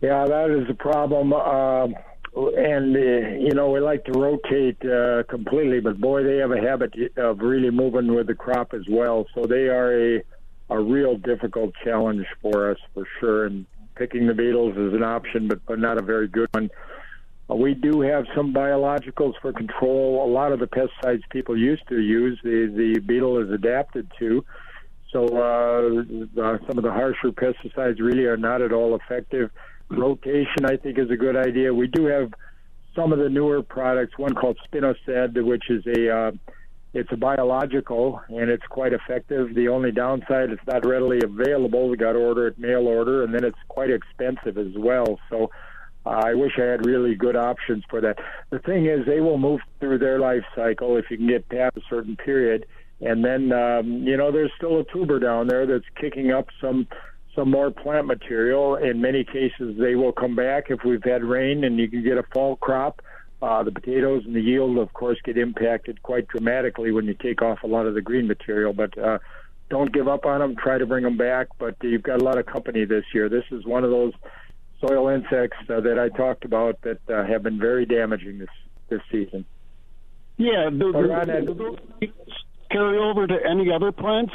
Yeah, 0.00 0.26
that 0.26 0.50
is 0.50 0.68
a 0.68 0.74
problem. 0.74 1.32
Uh, 1.32 1.88
and 2.36 2.94
uh, 2.94 3.38
you 3.38 3.54
know 3.54 3.70
we 3.70 3.80
like 3.80 4.04
to 4.04 4.12
rotate 4.12 4.84
uh, 4.84 5.22
completely, 5.24 5.80
but 5.80 5.98
boy, 5.98 6.22
they 6.22 6.36
have 6.36 6.52
a 6.52 6.60
habit 6.60 6.92
of 7.16 7.40
really 7.40 7.70
moving 7.70 8.14
with 8.14 8.26
the 8.26 8.34
crop 8.34 8.74
as 8.74 8.82
well. 8.90 9.26
So 9.34 9.44
they 9.44 9.68
are 9.68 10.16
a 10.16 10.22
a 10.68 10.78
real 10.78 11.16
difficult 11.16 11.72
challenge 11.84 12.26
for 12.42 12.70
us 12.70 12.78
for 12.92 13.06
sure. 13.20 13.46
And 13.46 13.66
picking 13.94 14.26
the 14.26 14.34
beetles 14.34 14.76
is 14.76 14.92
an 14.92 15.02
option, 15.02 15.48
but 15.48 15.64
but 15.66 15.78
not 15.78 15.98
a 15.98 16.02
very 16.02 16.28
good 16.28 16.48
one. 16.52 16.70
Uh, 17.48 17.54
we 17.54 17.72
do 17.72 18.02
have 18.02 18.26
some 18.34 18.52
biologicals 18.52 19.34
for 19.40 19.52
control. 19.52 20.22
A 20.24 20.30
lot 20.30 20.52
of 20.52 20.60
the 20.60 20.66
pesticides 20.66 21.22
people 21.30 21.56
used 21.56 21.88
to 21.88 22.00
use, 22.00 22.38
the 22.44 22.66
the 22.66 23.00
beetle 23.00 23.38
is 23.38 23.50
adapted 23.50 24.10
to. 24.18 24.44
So 25.10 25.24
uh, 25.24 26.42
uh, 26.42 26.58
some 26.66 26.76
of 26.76 26.84
the 26.84 26.92
harsher 26.92 27.30
pesticides 27.30 27.98
really 28.00 28.26
are 28.26 28.36
not 28.36 28.60
at 28.60 28.72
all 28.72 28.94
effective 28.94 29.50
rotation, 29.90 30.64
I 30.64 30.76
think, 30.76 30.98
is 30.98 31.10
a 31.10 31.16
good 31.16 31.36
idea. 31.36 31.72
We 31.72 31.86
do 31.86 32.06
have 32.06 32.32
some 32.94 33.12
of 33.12 33.18
the 33.18 33.28
newer 33.28 33.62
products. 33.62 34.18
One 34.18 34.34
called 34.34 34.58
Spinosad, 34.66 35.42
which 35.44 35.70
is 35.70 35.84
a 35.86 36.10
uh, 36.10 36.32
it's 36.94 37.12
a 37.12 37.16
biological 37.16 38.22
and 38.28 38.48
it's 38.48 38.66
quite 38.70 38.94
effective. 38.94 39.54
The 39.54 39.68
only 39.68 39.92
downside, 39.92 40.50
it's 40.50 40.66
not 40.66 40.86
readily 40.86 41.20
available. 41.22 41.90
We 41.90 41.96
got 41.98 42.12
to 42.12 42.18
order 42.18 42.46
it 42.48 42.58
mail 42.58 42.86
order, 42.86 43.22
and 43.22 43.34
then 43.34 43.44
it's 43.44 43.58
quite 43.68 43.90
expensive 43.90 44.58
as 44.58 44.74
well. 44.76 45.18
So. 45.30 45.50
Uh, 46.04 46.22
I 46.24 46.34
wish 46.34 46.52
I 46.56 46.62
had 46.62 46.86
really 46.86 47.16
good 47.16 47.34
options 47.34 47.82
for 47.90 48.00
that. 48.00 48.18
The 48.50 48.60
thing 48.60 48.86
is, 48.86 49.04
they 49.06 49.18
will 49.18 49.38
move 49.38 49.58
through 49.80 49.98
their 49.98 50.20
life 50.20 50.44
cycle 50.54 50.96
if 50.96 51.06
you 51.10 51.16
can 51.16 51.26
get 51.26 51.48
past 51.48 51.76
a 51.76 51.80
certain 51.90 52.14
period, 52.14 52.64
and 53.00 53.24
then 53.24 53.52
um, 53.52 54.04
you 54.06 54.16
know 54.16 54.30
there's 54.30 54.52
still 54.56 54.78
a 54.78 54.84
tuber 54.84 55.18
down 55.18 55.48
there 55.48 55.66
that's 55.66 55.84
kicking 56.00 56.30
up 56.30 56.46
some 56.60 56.86
some 57.36 57.50
more 57.50 57.70
plant 57.70 58.06
material. 58.06 58.76
In 58.76 59.00
many 59.00 59.22
cases, 59.22 59.76
they 59.78 59.94
will 59.94 60.12
come 60.12 60.34
back 60.34 60.70
if 60.70 60.80
we've 60.84 61.04
had 61.04 61.22
rain 61.22 61.62
and 61.64 61.78
you 61.78 61.88
can 61.88 62.02
get 62.02 62.18
a 62.18 62.24
fall 62.34 62.56
crop. 62.56 63.02
Uh, 63.42 63.62
the 63.62 63.70
potatoes 63.70 64.22
and 64.24 64.34
the 64.34 64.40
yield, 64.40 64.78
of 64.78 64.92
course, 64.94 65.18
get 65.22 65.36
impacted 65.36 66.02
quite 66.02 66.26
dramatically 66.26 66.90
when 66.90 67.04
you 67.04 67.14
take 67.14 67.42
off 67.42 67.62
a 67.62 67.66
lot 67.66 67.86
of 67.86 67.94
the 67.94 68.00
green 68.00 68.26
material. 68.26 68.72
But 68.72 68.96
uh, 68.98 69.18
don't 69.68 69.92
give 69.92 70.08
up 70.08 70.24
on 70.24 70.40
them. 70.40 70.56
Try 70.56 70.78
to 70.78 70.86
bring 70.86 71.04
them 71.04 71.18
back. 71.18 71.48
But 71.58 71.76
you've 71.82 72.02
got 72.02 72.22
a 72.22 72.24
lot 72.24 72.38
of 72.38 72.46
company 72.46 72.86
this 72.86 73.04
year. 73.12 73.28
This 73.28 73.44
is 73.50 73.66
one 73.66 73.84
of 73.84 73.90
those 73.90 74.14
soil 74.80 75.08
insects 75.08 75.58
uh, 75.68 75.80
that 75.80 75.98
I 75.98 76.08
talked 76.16 76.44
about 76.44 76.80
that 76.82 76.98
uh, 77.10 77.24
have 77.26 77.42
been 77.42 77.58
very 77.58 77.84
damaging 77.84 78.38
this 78.38 78.48
this 78.88 79.00
season. 79.12 79.44
Yeah, 80.38 80.70
do, 80.70 80.92
do, 80.92 81.76
do, 82.00 82.08
carry 82.70 82.98
over 82.98 83.26
to 83.26 83.34
any 83.48 83.72
other 83.72 83.90
plants? 83.90 84.32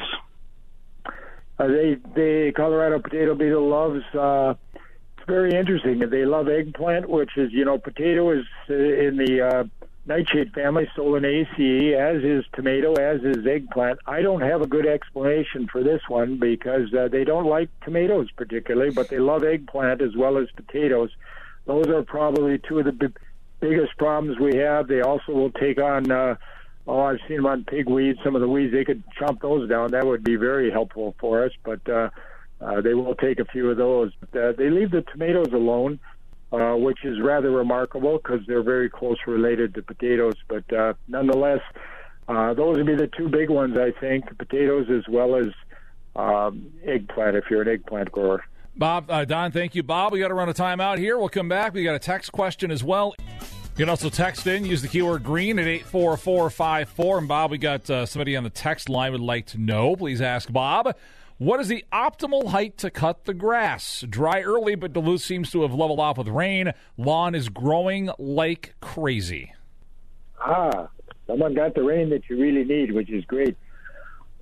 Uh, 1.61 1.67
they 1.67 1.95
the 2.15 2.51
Colorado 2.55 2.97
potato 2.97 3.35
beetle 3.35 3.69
loves. 3.69 4.03
Uh, 4.15 4.55
it's 4.73 5.27
very 5.27 5.53
interesting. 5.53 5.99
They 5.99 6.25
love 6.25 6.49
eggplant, 6.49 7.07
which 7.07 7.37
is 7.37 7.51
you 7.51 7.65
know 7.65 7.77
potato 7.77 8.31
is 8.31 8.45
uh, 8.67 8.73
in 8.73 9.17
the 9.17 9.41
uh, 9.41 9.63
nightshade 10.07 10.53
family, 10.53 10.89
Solanaceae, 10.97 11.93
as 11.93 12.23
is 12.23 12.45
tomato, 12.53 12.93
as 12.93 13.21
is 13.21 13.45
eggplant. 13.45 13.99
I 14.07 14.23
don't 14.23 14.41
have 14.41 14.63
a 14.63 14.67
good 14.67 14.87
explanation 14.87 15.67
for 15.71 15.83
this 15.83 16.01
one 16.07 16.39
because 16.39 16.91
uh, 16.95 17.09
they 17.09 17.23
don't 17.23 17.45
like 17.45 17.69
tomatoes 17.81 18.31
particularly, 18.35 18.89
but 18.89 19.09
they 19.09 19.19
love 19.19 19.43
eggplant 19.43 20.01
as 20.01 20.15
well 20.15 20.39
as 20.39 20.47
potatoes. 20.55 21.11
Those 21.67 21.85
are 21.89 22.01
probably 22.01 22.57
two 22.57 22.79
of 22.79 22.85
the 22.85 22.91
b- 22.91 23.13
biggest 23.59 23.95
problems 23.99 24.39
we 24.39 24.55
have. 24.57 24.87
They 24.87 25.01
also 25.01 25.31
will 25.31 25.51
take 25.51 25.79
on 25.79 26.09
uh, 26.09 26.37
oh, 26.87 27.01
I've 27.01 27.19
seen 27.27 27.37
them 27.37 27.45
on 27.45 27.63
pigweed. 27.65 28.17
Some 28.23 28.35
of 28.35 28.41
the 28.41 28.47
weeds 28.47 28.73
they 28.73 28.85
could 28.85 29.03
chomp 29.19 29.41
those 29.41 29.69
down. 29.69 29.91
That 29.91 30.05
would 30.05 30.23
be 30.23 30.35
very 30.35 30.71
helpful 30.71 31.15
for 31.19 31.43
us. 31.43 31.51
But 31.63 31.87
uh, 31.89 32.09
uh, 32.59 32.81
they 32.81 32.93
will 32.93 33.15
take 33.15 33.39
a 33.39 33.45
few 33.45 33.69
of 33.69 33.77
those. 33.77 34.11
Uh, 34.33 34.51
they 34.57 34.69
leave 34.69 34.91
the 34.91 35.01
tomatoes 35.01 35.53
alone, 35.53 35.99
uh, 36.51 36.73
which 36.75 37.03
is 37.03 37.19
rather 37.21 37.51
remarkable 37.51 38.17
because 38.17 38.41
they're 38.47 38.63
very 38.63 38.89
close 38.89 39.17
related 39.27 39.73
to 39.75 39.81
potatoes. 39.81 40.35
But 40.47 40.71
uh, 40.73 40.93
nonetheless, 41.07 41.61
uh, 42.27 42.53
those 42.53 42.77
would 42.77 42.85
be 42.85 42.95
the 42.95 43.09
two 43.17 43.29
big 43.29 43.49
ones, 43.49 43.77
I 43.77 43.91
think: 43.99 44.37
potatoes 44.37 44.87
as 44.89 45.07
well 45.07 45.35
as 45.35 45.47
um, 46.15 46.71
eggplant. 46.85 47.35
If 47.35 47.45
you're 47.49 47.61
an 47.61 47.67
eggplant 47.67 48.11
grower. 48.11 48.43
Bob, 48.75 49.11
uh, 49.11 49.25
Don, 49.25 49.51
thank 49.51 49.75
you, 49.75 49.83
Bob. 49.83 50.13
We 50.13 50.19
got 50.19 50.29
to 50.29 50.33
run 50.33 50.47
a 50.47 50.53
timeout 50.53 50.97
here. 50.97 51.17
We'll 51.17 51.29
come 51.29 51.49
back. 51.49 51.73
We 51.73 51.83
got 51.83 51.95
a 51.95 51.99
text 51.99 52.31
question 52.31 52.71
as 52.71 52.83
well. 52.83 53.13
You 53.81 53.85
can 53.85 53.89
also 53.89 54.11
text 54.11 54.45
in, 54.45 54.63
use 54.63 54.83
the 54.83 54.87
keyword 54.87 55.23
green 55.23 55.57
at 55.57 55.65
84454. 55.65 57.17
And 57.17 57.27
Bob, 57.27 57.49
we 57.49 57.57
got 57.57 57.89
uh, 57.89 58.05
somebody 58.05 58.35
on 58.35 58.43
the 58.43 58.51
text 58.51 58.89
line 58.89 59.11
would 59.11 59.21
like 59.21 59.47
to 59.47 59.57
know. 59.57 59.95
Please 59.95 60.21
ask 60.21 60.53
Bob. 60.53 60.95
What 61.39 61.59
is 61.59 61.67
the 61.67 61.83
optimal 61.91 62.49
height 62.49 62.77
to 62.77 62.91
cut 62.91 63.25
the 63.25 63.33
grass? 63.33 64.05
Dry 64.07 64.41
early, 64.41 64.75
but 64.75 64.93
Duluth 64.93 65.23
seems 65.23 65.49
to 65.49 65.63
have 65.63 65.73
leveled 65.73 65.99
off 65.99 66.19
with 66.19 66.27
rain. 66.27 66.73
Lawn 66.95 67.33
is 67.33 67.49
growing 67.49 68.11
like 68.19 68.75
crazy. 68.81 69.51
Ah, 70.39 70.87
someone 71.25 71.55
got 71.55 71.73
the 71.73 71.81
rain 71.81 72.11
that 72.11 72.29
you 72.29 72.39
really 72.39 72.63
need, 72.63 72.91
which 72.91 73.09
is 73.09 73.25
great. 73.25 73.57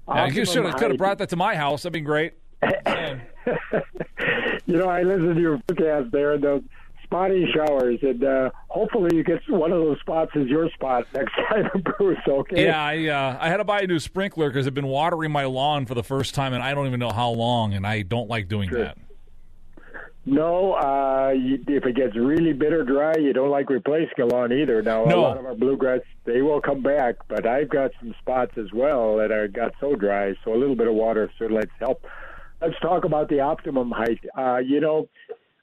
Yeah, 0.10 0.28
you 0.28 0.44
should 0.44 0.66
have, 0.66 0.76
could 0.76 0.92
have 0.92 0.98
brought 0.98 1.20
that 1.20 1.30
to 1.30 1.38
my 1.38 1.56
house. 1.56 1.84
That'd 1.84 1.94
be 1.94 2.02
great. 2.02 2.34
you 2.62 2.72
know, 4.68 4.90
I 4.90 5.04
listened 5.04 5.36
to 5.36 5.42
your 5.42 5.60
podcast 5.60 6.12
there, 6.12 6.34
and 6.34 6.44
those 6.44 6.64
spotty 7.10 7.48
showers, 7.54 8.00
and 8.04 8.24
uh, 8.24 8.52
hopefully 8.68 9.10
you 9.16 9.24
get 9.24 9.42
one 9.50 9.72
of 9.72 9.80
those 9.80 10.00
spots 10.00 10.32
as 10.36 10.48
your 10.48 10.70
spot 10.72 11.08
next 11.14 11.34
time, 11.50 11.70
Bruce. 11.98 12.20
Okay. 12.28 12.66
Yeah, 12.66 12.82
I 12.82 13.08
uh, 13.08 13.38
I 13.40 13.50
had 13.50 13.58
to 13.58 13.64
buy 13.64 13.82
a 13.82 13.88
new 13.88 14.00
sprinkler 14.00 14.50
because 14.50 14.68
I've 14.68 14.74
been 14.74 14.88
watering 14.88 15.32
my 15.32 15.46
lawn 15.46 15.86
for 15.86 15.96
the 15.96 16.04
first 16.04 16.36
time, 16.36 16.54
and 16.54 16.62
I 16.62 16.74
don't 16.74 16.88
even 16.88 17.00
know 17.00 17.12
how 17.12 17.32
long, 17.32 17.74
and 17.74 17.86
I 17.86 18.04
don't 18.04 18.30
like 18.30 18.48
doing 18.48 18.70
sure. 18.70 18.80
that. 18.80 18.98
No, 20.26 20.74
uh, 20.74 21.32
you, 21.32 21.64
if 21.68 21.86
it 21.86 21.96
gets 21.96 22.16
really 22.16 22.54
bitter 22.54 22.84
dry, 22.84 23.16
you 23.18 23.34
don't 23.34 23.50
like 23.50 23.70
replacing 23.70 24.22
a 24.22 24.26
lawn 24.26 24.54
either. 24.54 24.82
Now, 24.84 25.06
no. 25.06 25.20
a 25.20 25.22
lot 25.22 25.38
of 25.38 25.46
our 25.46 25.56
bluegrass, 25.56 26.02
they 26.26 26.42
will 26.44 26.62
come 26.62 26.84
back, 26.84 27.16
but 27.28 27.48
I've 27.48 27.70
got 27.70 27.92
some 28.00 28.14
spots 28.20 28.52
as 28.58 28.72
well 28.72 29.18
that 29.18 29.32
are 29.32 29.48
got 29.48 29.74
so 29.80 29.96
dry, 29.96 30.36
so 30.44 30.54
a 30.54 30.58
little 30.58 30.76
bit 30.76 30.88
of 30.88 30.94
water 30.94 31.32
certainly 31.40 31.64
helps. 31.80 32.06
Let's 32.62 32.80
talk 32.80 33.06
about 33.06 33.30
the 33.30 33.40
optimum 33.40 33.90
height. 33.90 34.20
Uh, 34.38 34.58
you 34.58 34.82
know, 34.82 35.08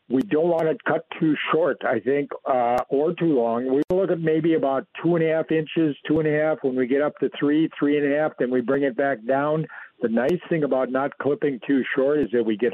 we 0.08 0.22
don't 0.22 0.48
want 0.48 0.68
to 0.68 0.76
cut 0.86 1.04
too 1.18 1.34
short, 1.52 1.78
I 1.84 1.98
think, 1.98 2.30
uh, 2.44 2.78
or 2.88 3.12
too 3.14 3.34
long. 3.34 3.74
We 3.74 3.82
look 3.90 4.10
at 4.10 4.20
maybe 4.20 4.54
about 4.54 4.86
two 5.02 5.16
and 5.16 5.24
a 5.24 5.34
half 5.34 5.50
inches, 5.50 5.96
two 6.06 6.20
and 6.20 6.28
a 6.28 6.32
half. 6.32 6.58
When 6.62 6.76
we 6.76 6.86
get 6.86 7.02
up 7.02 7.18
to 7.18 7.30
three, 7.38 7.68
three 7.78 7.98
and 7.98 8.12
a 8.12 8.16
half, 8.16 8.32
then 8.38 8.50
we 8.50 8.60
bring 8.60 8.84
it 8.84 8.96
back 8.96 9.18
down. 9.26 9.66
The 10.02 10.08
nice 10.08 10.38
thing 10.48 10.62
about 10.62 10.92
not 10.92 11.18
clipping 11.18 11.58
too 11.66 11.82
short 11.94 12.20
is 12.20 12.28
that 12.32 12.44
we 12.44 12.56
get 12.56 12.72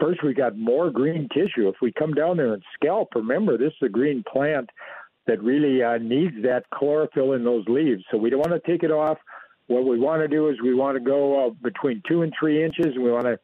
first 0.00 0.22
we 0.24 0.34
got 0.34 0.56
more 0.56 0.90
green 0.90 1.28
tissue. 1.32 1.68
If 1.68 1.76
we 1.80 1.92
come 1.92 2.14
down 2.14 2.38
there 2.38 2.54
and 2.54 2.62
scalp, 2.74 3.08
remember 3.14 3.56
this 3.56 3.72
is 3.80 3.86
a 3.86 3.88
green 3.88 4.24
plant 4.30 4.70
that 5.26 5.42
really 5.42 5.82
uh, 5.82 5.98
needs 5.98 6.34
that 6.42 6.64
chlorophyll 6.74 7.34
in 7.34 7.44
those 7.44 7.64
leaves. 7.68 8.02
So 8.10 8.16
we 8.16 8.30
don't 8.30 8.40
want 8.40 8.52
to 8.52 8.70
take 8.70 8.82
it 8.82 8.90
off. 8.90 9.18
What 9.66 9.84
we 9.84 9.98
want 9.98 10.22
to 10.22 10.28
do 10.28 10.48
is 10.48 10.56
we 10.62 10.74
want 10.74 10.96
to 10.96 11.04
go 11.04 11.46
uh, 11.46 11.50
between 11.62 12.02
two 12.08 12.22
and 12.22 12.32
three 12.38 12.64
inches, 12.64 12.86
and 12.94 13.04
we 13.04 13.12
want 13.12 13.26
to 13.26 13.38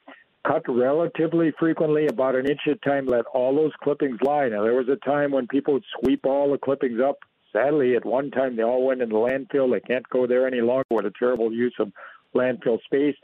cut 0.46 0.62
relatively 0.68 1.52
frequently, 1.59 2.07
about 2.07 2.35
an 2.35 2.46
inch 2.46 2.61
at 2.66 2.76
a 2.76 2.88
time, 2.88 3.07
let 3.07 3.24
all 3.26 3.54
those 3.54 3.72
clippings 3.83 4.18
lie. 4.22 4.48
Now, 4.48 4.62
there 4.62 4.74
was 4.74 4.88
a 4.88 5.04
time 5.04 5.33
when 5.33 5.46
people 5.46 5.74
would 5.74 5.85
sweep 6.00 6.24
all 6.24 6.52
the 6.52 6.59
clippings 6.59 7.00
up. 7.00 7.16
Sadly, 7.52 7.94
at 7.96 8.04
one 8.04 8.30
time, 8.30 8.57
they 8.57 8.62
all 8.62 8.85
went 8.85 9.00
in 9.00 9.09
the 9.09 9.14
landfill. 9.14 9.72
They 9.72 9.80
can't 9.80 10.09
go 10.11 10.26
there 10.26 10.46
any 10.46 10.61
longer. 10.61 10.85
What 10.88 11.07
a 11.07 11.12
terrible 11.18 11.52
use 11.52 11.74
of 11.78 11.92
landfill 12.35 12.83
space. 12.83 13.16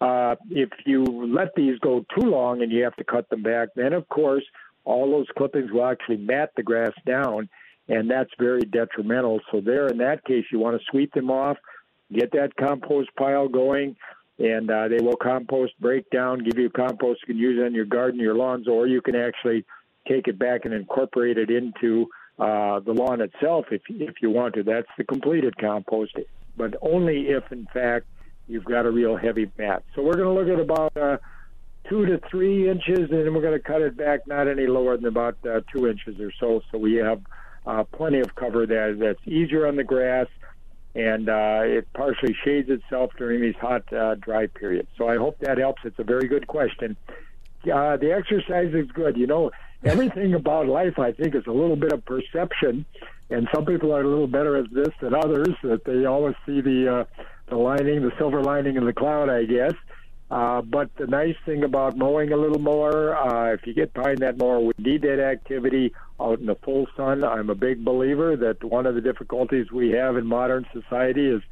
Uh, 0.00 0.36
if 0.50 0.70
you 0.84 1.04
let 1.04 1.54
these 1.54 1.78
go 1.80 2.04
too 2.18 2.26
long 2.26 2.62
and 2.62 2.72
you 2.72 2.82
have 2.84 2.96
to 2.96 3.04
cut 3.04 3.28
them 3.30 3.42
back, 3.42 3.68
then, 3.76 3.92
of 3.92 4.08
course, 4.08 4.44
all 4.84 5.10
those 5.10 5.26
clippings 5.36 5.70
will 5.70 5.86
actually 5.86 6.16
mat 6.16 6.50
the 6.56 6.62
grass 6.62 6.92
down, 7.06 7.48
and 7.88 8.10
that's 8.10 8.30
very 8.38 8.62
detrimental. 8.62 9.40
So, 9.50 9.60
there, 9.60 9.88
in 9.88 9.98
that 9.98 10.24
case, 10.24 10.44
you 10.50 10.58
want 10.58 10.78
to 10.78 10.84
sweep 10.90 11.12
them 11.12 11.30
off, 11.30 11.56
get 12.12 12.32
that 12.32 12.56
compost 12.56 13.10
pile 13.16 13.48
going 13.48 13.96
and 14.38 14.70
uh, 14.70 14.88
they 14.88 14.98
will 14.98 15.16
compost, 15.16 15.72
break 15.80 16.08
down, 16.10 16.42
give 16.42 16.58
you 16.58 16.70
compost 16.70 17.20
you 17.22 17.34
can 17.34 17.38
use 17.38 17.62
on 17.64 17.74
your 17.74 17.84
garden, 17.84 18.18
your 18.18 18.34
lawns, 18.34 18.66
or 18.66 18.86
you 18.86 19.00
can 19.00 19.14
actually 19.14 19.64
take 20.08 20.26
it 20.28 20.38
back 20.38 20.64
and 20.64 20.74
incorporate 20.74 21.38
it 21.38 21.50
into 21.50 22.06
uh, 22.38 22.80
the 22.80 22.92
lawn 22.92 23.20
itself 23.20 23.66
if 23.70 23.82
if 23.88 24.16
you 24.22 24.30
want 24.30 24.54
to. 24.54 24.62
That's 24.62 24.88
the 24.96 25.04
completed 25.04 25.56
compost, 25.58 26.16
but 26.56 26.74
only 26.82 27.28
if 27.28 27.50
in 27.52 27.66
fact 27.72 28.06
you've 28.48 28.64
got 28.64 28.86
a 28.86 28.90
real 28.90 29.16
heavy 29.16 29.50
mat. 29.58 29.84
So 29.94 30.02
we're 30.02 30.14
going 30.14 30.34
to 30.34 30.40
look 30.40 30.48
at 30.48 30.60
about 30.60 30.96
uh, 30.96 31.18
two 31.88 32.06
to 32.06 32.20
three 32.30 32.68
inches, 32.68 33.10
and 33.10 33.26
then 33.26 33.34
we're 33.34 33.42
going 33.42 33.58
to 33.58 33.64
cut 33.64 33.82
it 33.82 33.96
back 33.96 34.26
not 34.26 34.48
any 34.48 34.66
lower 34.66 34.96
than 34.96 35.06
about 35.06 35.36
uh, 35.44 35.60
two 35.72 35.88
inches 35.88 36.18
or 36.20 36.32
so. 36.40 36.62
So 36.70 36.78
we 36.78 36.94
have 36.94 37.20
uh, 37.66 37.84
plenty 37.84 38.20
of 38.20 38.34
cover 38.34 38.66
there 38.66 38.94
that's 38.94 39.20
easier 39.26 39.66
on 39.66 39.76
the 39.76 39.84
grass, 39.84 40.26
and 40.94 41.28
uh, 41.28 41.60
it 41.64 41.88
partially 41.94 42.36
shades 42.44 42.68
itself 42.68 43.12
during 43.16 43.40
these 43.40 43.54
hot, 43.56 43.90
uh, 43.92 44.14
dry 44.16 44.46
periods. 44.46 44.88
So 44.98 45.08
I 45.08 45.16
hope 45.16 45.38
that 45.40 45.58
helps. 45.58 45.82
It's 45.84 45.98
a 45.98 46.04
very 46.04 46.28
good 46.28 46.46
question. 46.46 46.96
Uh, 47.64 47.96
the 47.96 48.12
exercise 48.12 48.74
is 48.74 48.90
good. 48.92 49.16
You 49.16 49.26
know, 49.26 49.50
everything 49.84 50.34
about 50.34 50.66
life, 50.66 50.98
I 50.98 51.12
think, 51.12 51.34
is 51.34 51.46
a 51.46 51.52
little 51.52 51.76
bit 51.76 51.92
of 51.92 52.04
perception, 52.04 52.84
and 53.30 53.48
some 53.54 53.64
people 53.64 53.94
are 53.94 54.02
a 54.02 54.08
little 54.08 54.26
better 54.26 54.56
at 54.56 54.72
this 54.72 54.90
than 55.00 55.14
others. 55.14 55.48
That 55.62 55.84
they 55.84 56.04
always 56.04 56.34
see 56.44 56.60
the 56.60 57.00
uh, 57.00 57.04
the 57.48 57.56
lining, 57.56 58.02
the 58.02 58.12
silver 58.18 58.42
lining 58.42 58.76
in 58.76 58.84
the 58.84 58.92
cloud, 58.92 59.28
I 59.28 59.44
guess. 59.44 59.74
Uh, 60.32 60.62
but 60.62 60.88
the 60.96 61.06
nice 61.06 61.36
thing 61.44 61.62
about 61.62 61.94
mowing 61.94 62.32
a 62.32 62.36
little 62.38 62.58
more, 62.58 63.14
uh, 63.14 63.52
if 63.52 63.66
you 63.66 63.74
get 63.74 63.92
behind 63.92 64.16
that 64.20 64.38
mower, 64.38 64.60
we 64.60 64.72
need 64.78 65.02
that 65.02 65.20
activity 65.20 65.92
out 66.18 66.40
in 66.40 66.46
the 66.46 66.54
full 66.54 66.86
sun. 66.96 67.22
I'm 67.22 67.50
a 67.50 67.54
big 67.54 67.84
believer 67.84 68.34
that 68.38 68.64
one 68.64 68.86
of 68.86 68.94
the 68.94 69.02
difficulties 69.02 69.70
we 69.70 69.90
have 69.90 70.16
in 70.16 70.26
modern 70.26 70.64
society 70.72 71.26
is 71.26 71.42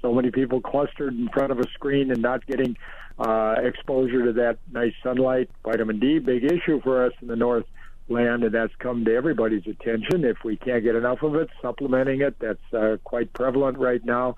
so 0.00 0.14
many 0.14 0.30
people 0.30 0.62
clustered 0.62 1.12
in 1.12 1.28
front 1.28 1.52
of 1.52 1.58
a 1.58 1.68
screen 1.74 2.10
and 2.10 2.22
not 2.22 2.46
getting 2.46 2.78
uh, 3.18 3.56
exposure 3.58 4.24
to 4.24 4.32
that 4.32 4.56
nice 4.72 4.94
sunlight. 5.02 5.50
Vitamin 5.62 6.00
D, 6.00 6.18
big 6.18 6.42
issue 6.44 6.80
for 6.80 7.04
us 7.04 7.12
in 7.20 7.28
the 7.28 7.36
North 7.36 7.66
land, 8.08 8.42
and 8.42 8.54
that's 8.54 8.74
come 8.78 9.04
to 9.04 9.14
everybody's 9.14 9.66
attention. 9.66 10.24
If 10.24 10.38
we 10.44 10.56
can't 10.56 10.82
get 10.82 10.94
enough 10.94 11.22
of 11.22 11.34
it, 11.34 11.50
supplementing 11.60 12.22
it, 12.22 12.36
that's 12.38 12.72
uh, 12.72 12.96
quite 13.04 13.34
prevalent 13.34 13.76
right 13.76 14.02
now. 14.02 14.36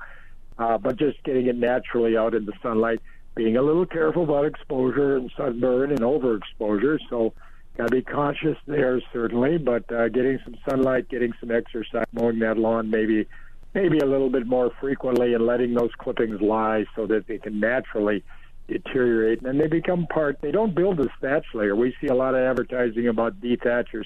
Uh, 0.59 0.77
but 0.77 0.97
just 0.97 1.23
getting 1.23 1.47
it 1.47 1.57
naturally 1.57 2.17
out 2.17 2.35
in 2.35 2.47
the 2.47 2.53
sunlight 2.65 3.01
being 3.35 3.57
a 3.57 3.63
little 3.63 3.87
careful 3.87 4.25
about 4.25 4.45
exposure 4.45 5.17
and 5.17 5.31
sunburn 5.37 5.91
and 5.91 6.01
overexposure. 6.01 6.99
So, 7.09 7.33
got 7.77 7.89
to 7.89 7.91
be 7.91 8.03
conscious 8.03 8.59
there 8.67 9.01
certainly, 9.13 9.59
but 9.59 9.91
uh, 9.91 10.09
getting 10.09 10.39
some 10.45 10.57
sunlight, 10.69 11.09
getting 11.09 11.33
some 11.41 11.51
exercise, 11.51 12.07
mowing 12.13 12.39
that 12.41 12.59
lawn 12.59 12.91
maybe 12.91 13.27
maybe 13.75 13.99
a 13.99 14.07
little 14.07 14.29
bit 14.29 14.47
more 14.47 14.71
frequently, 14.81 15.33
and 15.35 15.47
letting 15.47 15.75
those 15.75 15.91
clippings 15.99 16.41
lie 16.43 16.85
so 16.95 17.07
that 17.07 17.27
they 17.27 17.39
can 17.39 17.59
naturally 17.59 18.23
deteriorate 18.69 19.43
and 19.43 19.61
they 19.61 19.67
become 19.67 20.07
part. 20.07 20.39
They 20.41 20.51
don't 20.51 20.75
build 20.75 21.01
a 21.01 21.09
thatch 21.21 21.47
layer. 21.55 21.75
We 21.75 21.95
see 22.01 22.09
a 22.09 22.15
lot 22.15 22.35
of 22.35 22.43
advertising 22.43 23.09
about 23.09 23.41
dethatchers. 23.41 24.05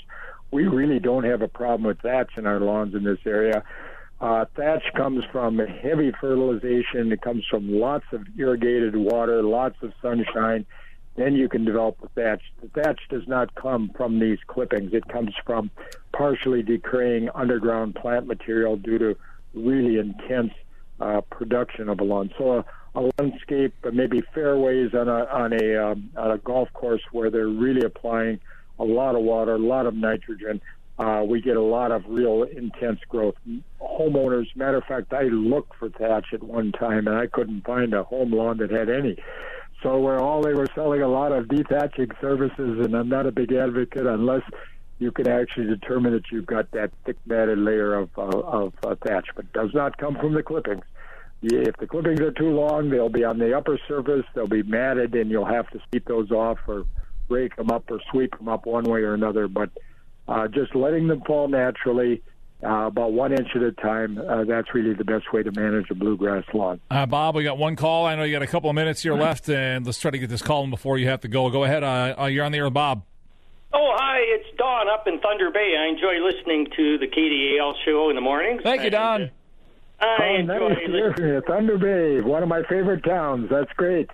We 0.50 0.66
really 0.66 0.98
don't 0.98 1.24
have 1.24 1.42
a 1.42 1.48
problem 1.48 1.84
with 1.84 2.00
thatch 2.00 2.32
in 2.36 2.46
our 2.46 2.60
lawns 2.60 2.94
in 2.94 3.04
this 3.04 3.18
area. 3.26 3.64
Uh, 4.20 4.46
thatch 4.56 4.82
comes 4.94 5.24
from 5.30 5.58
heavy 5.58 6.10
fertilization. 6.20 7.12
It 7.12 7.20
comes 7.20 7.44
from 7.50 7.70
lots 7.70 8.06
of 8.12 8.22
irrigated 8.38 8.96
water, 8.96 9.42
lots 9.42 9.76
of 9.82 9.92
sunshine. 10.00 10.64
Then 11.16 11.34
you 11.34 11.48
can 11.48 11.64
develop 11.64 12.00
the 12.00 12.08
thatch. 12.08 12.42
The 12.62 12.68
thatch 12.68 13.00
does 13.10 13.26
not 13.26 13.54
come 13.54 13.90
from 13.96 14.18
these 14.18 14.38
clippings. 14.46 14.92
It 14.94 15.06
comes 15.08 15.34
from 15.44 15.70
partially 16.12 16.62
decaying 16.62 17.28
underground 17.34 17.94
plant 17.94 18.26
material 18.26 18.76
due 18.76 18.98
to 18.98 19.16
really 19.54 19.98
intense 19.98 20.52
uh, 21.00 21.20
production 21.22 21.88
of 21.88 22.00
a 22.00 22.04
lawn. 22.04 22.30
So 22.38 22.58
a, 22.58 22.64
a 22.98 23.10
landscape, 23.18 23.74
maybe 23.92 24.22
fairways 24.34 24.94
on 24.94 25.08
a 25.08 25.24
on 25.26 25.52
a 25.52 25.76
um, 25.76 26.10
on 26.16 26.30
a 26.30 26.38
golf 26.38 26.72
course 26.72 27.02
where 27.12 27.30
they're 27.30 27.48
really 27.48 27.84
applying 27.84 28.40
a 28.78 28.84
lot 28.84 29.14
of 29.14 29.22
water, 29.22 29.54
a 29.54 29.58
lot 29.58 29.86
of 29.86 29.94
nitrogen 29.94 30.60
uh, 30.98 31.22
we 31.26 31.40
get 31.40 31.56
a 31.56 31.62
lot 31.62 31.92
of 31.92 32.04
real 32.08 32.44
intense 32.44 33.00
growth. 33.08 33.34
Homeowners, 33.80 34.46
matter 34.56 34.78
of 34.78 34.84
fact, 34.84 35.12
I 35.12 35.24
looked 35.24 35.74
for 35.78 35.90
thatch 35.90 36.26
at 36.32 36.42
one 36.42 36.72
time 36.72 37.06
and 37.06 37.16
I 37.16 37.26
couldn't 37.26 37.66
find 37.66 37.92
a 37.92 38.02
home 38.02 38.32
lawn 38.32 38.58
that 38.58 38.70
had 38.70 38.88
any. 38.88 39.16
So 39.82 39.98
where 39.98 40.18
all 40.18 40.42
they 40.42 40.54
were 40.54 40.68
selling 40.74 41.02
a 41.02 41.08
lot 41.08 41.32
of 41.32 41.46
dethatching 41.46 42.18
services, 42.20 42.84
and 42.84 42.94
I'm 42.94 43.10
not 43.10 43.26
a 43.26 43.32
big 43.32 43.52
advocate 43.52 44.06
unless 44.06 44.42
you 44.98 45.12
can 45.12 45.28
actually 45.28 45.66
determine 45.66 46.12
that 46.12 46.24
you've 46.32 46.46
got 46.46 46.70
that 46.70 46.90
thick 47.04 47.16
matted 47.26 47.58
layer 47.58 47.94
of 47.94 48.08
uh, 48.16 48.22
of 48.22 48.72
uh, 48.82 48.94
thatch, 49.06 49.28
but 49.36 49.52
does 49.52 49.70
not 49.74 49.98
come 49.98 50.16
from 50.16 50.32
the 50.32 50.42
clippings. 50.42 50.84
If 51.42 51.76
the 51.76 51.86
clippings 51.86 52.20
are 52.20 52.32
too 52.32 52.48
long, 52.48 52.88
they'll 52.88 53.10
be 53.10 53.22
on 53.22 53.38
the 53.38 53.54
upper 53.54 53.78
surface. 53.86 54.24
They'll 54.34 54.46
be 54.46 54.62
matted, 54.62 55.14
and 55.14 55.30
you'll 55.30 55.44
have 55.44 55.68
to 55.70 55.80
sweep 55.90 56.06
those 56.06 56.30
off 56.30 56.58
or 56.66 56.86
rake 57.28 57.54
them 57.56 57.70
up 57.70 57.90
or 57.90 58.00
sweep 58.10 58.36
them 58.38 58.48
up 58.48 58.64
one 58.64 58.84
way 58.84 59.00
or 59.00 59.12
another. 59.12 59.46
But 59.46 59.70
uh, 60.28 60.48
just 60.48 60.74
letting 60.74 61.08
them 61.08 61.22
fall 61.26 61.48
naturally. 61.48 62.22
Uh, 62.64 62.86
about 62.86 63.12
one 63.12 63.32
inch 63.32 63.48
at 63.54 63.62
a 63.62 63.70
time. 63.70 64.16
Uh, 64.16 64.42
that's 64.44 64.72
really 64.72 64.94
the 64.94 65.04
best 65.04 65.30
way 65.30 65.42
to 65.42 65.52
manage 65.52 65.90
a 65.90 65.94
bluegrass 65.94 66.42
lawn. 66.54 66.80
Uh, 66.90 67.04
Bob, 67.04 67.36
we 67.36 67.44
got 67.44 67.58
one 67.58 67.76
call. 67.76 68.06
I 68.06 68.14
know 68.14 68.24
you 68.24 68.32
got 68.32 68.40
a 68.40 68.46
couple 68.46 68.70
of 68.70 68.74
minutes 68.74 69.02
here 69.02 69.12
left, 69.12 69.50
and 69.50 69.84
let's 69.84 70.00
try 70.00 70.10
to 70.10 70.18
get 70.18 70.30
this 70.30 70.40
call 70.40 70.64
in 70.64 70.70
before 70.70 70.96
you 70.96 71.06
have 71.06 71.20
to 71.20 71.28
go. 71.28 71.50
Go 71.50 71.64
ahead. 71.64 71.84
Uh, 71.84 72.14
uh, 72.18 72.24
you're 72.24 72.46
on 72.46 72.52
the 72.52 72.58
air 72.58 72.70
Bob. 72.70 73.04
Oh, 73.74 73.92
hi. 73.94 74.20
It's 74.20 74.56
Don 74.56 74.88
up 74.88 75.06
in 75.06 75.20
Thunder 75.20 75.50
Bay. 75.50 75.76
I 75.78 75.86
enjoy 75.92 76.24
listening 76.24 76.68
to 76.74 76.96
the 76.96 77.06
KDAL 77.06 77.74
show 77.84 78.08
in 78.08 78.16
the 78.16 78.22
mornings. 78.22 78.62
Thank 78.62 78.84
you, 78.84 78.90
Don. 78.90 79.30
I 80.00 80.16
oh, 80.20 80.34
enjoy 80.36 80.68
nice 80.68 80.78
to 80.78 80.92
hear 80.92 81.12
from 81.12 81.26
you. 81.26 81.42
Thunder 81.46 81.76
Bay, 81.76 82.20
one 82.22 82.42
of 82.42 82.48
my 82.48 82.62
favorite 82.70 83.04
towns. 83.04 83.50
That's 83.50 83.72
great. 83.76 84.08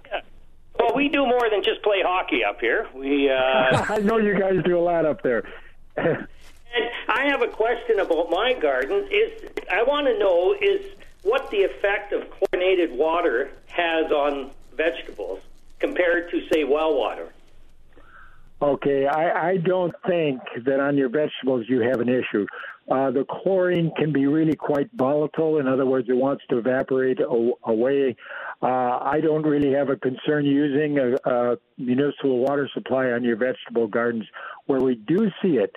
Well, 0.81 0.97
we 0.97 1.09
do 1.09 1.25
more 1.27 1.49
than 1.49 1.63
just 1.63 1.83
play 1.85 2.03
hockey 2.05 2.41
up 2.45 2.61
here. 2.61 2.89
We. 2.93 3.31
I 3.31 4.01
know 4.01 4.17
you 4.17 4.37
guys 4.37 4.65
do 4.65 4.77
a 4.77 4.83
lot 4.83 5.07
up 5.07 5.23
there. 5.23 5.45
And 5.97 6.27
I 7.09 7.27
have 7.27 7.43
a 7.43 7.49
question 7.49 8.01
about 8.01 8.31
my 8.31 8.55
garden. 8.55 9.09
Is 9.11 9.51
I 9.71 9.83
want 9.83 10.07
to 10.07 10.19
know 10.19 10.55
is 10.61 10.85
what 11.23 11.51
the 11.51 11.63
effect 11.63 12.13
of 12.13 12.29
chlorinated 12.31 12.97
water 12.97 13.51
has 13.69 14.11
on 14.11 14.51
vegetables 14.77 15.41
compared 15.79 16.31
to 16.31 16.41
say 16.53 16.65
well 16.65 16.95
water. 16.95 17.33
Okay, 18.61 19.07
I, 19.07 19.51
I 19.51 19.57
don't 19.57 19.93
think 20.07 20.41
that 20.65 20.79
on 20.79 20.97
your 20.97 21.09
vegetables 21.09 21.67
you 21.69 21.81
have 21.81 22.01
an 22.01 22.09
issue. 22.09 22.47
Uh, 22.89 23.11
the 23.11 23.25
chlorine 23.29 23.91
can 23.97 24.13
be 24.13 24.27
really 24.27 24.55
quite 24.55 24.89
volatile. 24.95 25.59
In 25.59 25.67
other 25.67 25.87
words, 25.87 26.09
it 26.09 26.17
wants 26.17 26.45
to 26.51 26.59
evaporate 26.59 27.19
away. 27.65 28.17
Uh, 28.63 28.67
I 28.67 29.21
don't 29.21 29.43
really 29.43 29.73
have 29.73 29.89
a 29.89 29.97
concern 29.97 30.45
using 30.45 30.99
a, 30.99 31.15
a 31.29 31.59
municipal 31.77 32.39
water 32.39 32.69
supply 32.73 33.11
on 33.11 33.25
your 33.25 33.37
vegetable 33.37 33.89
gardens. 33.89 34.25
Where 34.67 34.81
we 34.81 34.95
do 34.95 35.31
see 35.43 35.57
it 35.57 35.75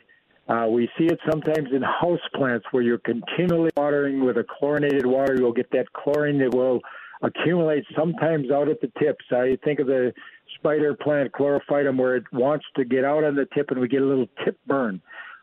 uh, 0.47 0.67
we 0.69 0.89
see 0.97 1.05
it 1.05 1.19
sometimes 1.29 1.69
in 1.71 1.81
house 1.81 2.19
plants 2.36 2.65
where 2.71 2.84
you're 2.84 2.99
continually 2.99 3.71
watering 3.75 4.23
with 4.23 4.38
a 4.38 4.43
chlorinated 4.43 5.05
water. 5.05 5.36
You'll 5.36 5.53
get 5.53 5.71
that 5.71 5.91
chlorine 5.93 6.38
that 6.39 6.53
will 6.53 6.81
accumulate 7.21 7.86
sometimes 7.97 8.51
out 8.51 8.69
at 8.69 8.79
the 8.81 8.91
tips. 8.99 9.25
I 9.31 9.58
think 9.63 9.79
of 9.79 9.88
the 9.88 10.13
spider 10.55 10.93
plant 10.93 11.31
chlorophytum 11.31 11.97
where 11.97 12.15
it 12.15 12.25
wants 12.31 12.65
to 12.75 12.86
get 12.86 13.03
out 13.03 13.23
on 13.23 13.36
the 13.36 13.47
tip 13.55 13.71
and 13.71 13.79
we 13.79 13.88
get 13.88 14.03
a 14.03 14.05
little 14.05 14.27
tip 14.43 14.60
burn. 14.67 15.01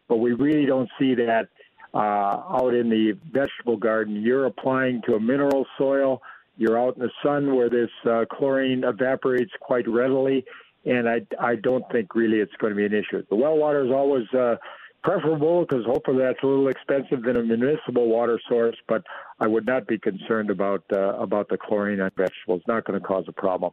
But 0.08 0.18
we 0.18 0.34
really 0.34 0.66
don't 0.66 0.88
see 0.98 1.14
that 1.16 1.48
uh, 1.94 1.98
out 1.98 2.74
in 2.74 2.88
the 2.88 3.18
vegetable 3.32 3.76
garden. 3.76 4.22
You're 4.22 4.46
applying 4.46 5.02
to 5.06 5.14
a 5.14 5.20
mineral 5.20 5.66
soil. 5.76 6.22
You're 6.56 6.78
out 6.78 6.96
in 6.96 7.02
the 7.02 7.10
sun 7.24 7.56
where 7.56 7.68
this 7.68 7.90
uh, 8.08 8.24
chlorine 8.30 8.84
evaporates 8.84 9.52
quite 9.60 9.88
readily. 9.88 10.44
And 10.84 11.08
I, 11.08 11.22
I 11.40 11.56
don't 11.56 11.84
think 11.90 12.14
really 12.14 12.38
it's 12.38 12.54
going 12.58 12.72
to 12.72 12.76
be 12.76 12.84
an 12.84 12.92
issue. 12.92 13.24
The 13.28 13.36
well 13.36 13.56
water 13.56 13.84
is 13.84 13.90
always 13.90 14.26
uh, 14.34 14.56
preferable 15.02 15.64
because 15.64 15.84
hopefully 15.84 16.18
that's 16.18 16.42
a 16.42 16.46
little 16.46 16.68
expensive 16.68 17.22
than 17.22 17.36
a 17.36 17.42
municipal 17.42 18.08
water 18.08 18.40
source. 18.48 18.76
But 18.88 19.04
I 19.40 19.46
would 19.46 19.66
not 19.66 19.86
be 19.86 19.98
concerned 19.98 20.50
about 20.50 20.84
uh, 20.92 21.16
about 21.18 21.48
the 21.48 21.58
chlorine 21.58 22.00
on 22.00 22.10
vegetables. 22.16 22.62
Not 22.66 22.84
going 22.84 23.00
to 23.00 23.06
cause 23.06 23.24
a 23.28 23.32
problem. 23.32 23.72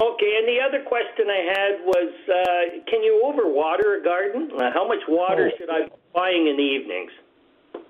Okay, 0.00 0.38
and 0.38 0.46
the 0.46 0.60
other 0.60 0.84
question 0.86 1.26
I 1.28 1.42
had 1.52 1.84
was, 1.84 2.12
uh, 2.28 2.84
can 2.88 3.02
you 3.02 3.20
overwater 3.24 4.00
a 4.00 4.04
garden? 4.04 4.48
Uh, 4.56 4.70
how 4.72 4.86
much 4.86 5.00
water 5.08 5.50
oh. 5.52 5.56
should 5.58 5.68
I 5.68 5.86
be 5.86 5.92
buying 6.14 6.46
in 6.46 6.56
the 6.56 6.62
evenings? 6.62 7.10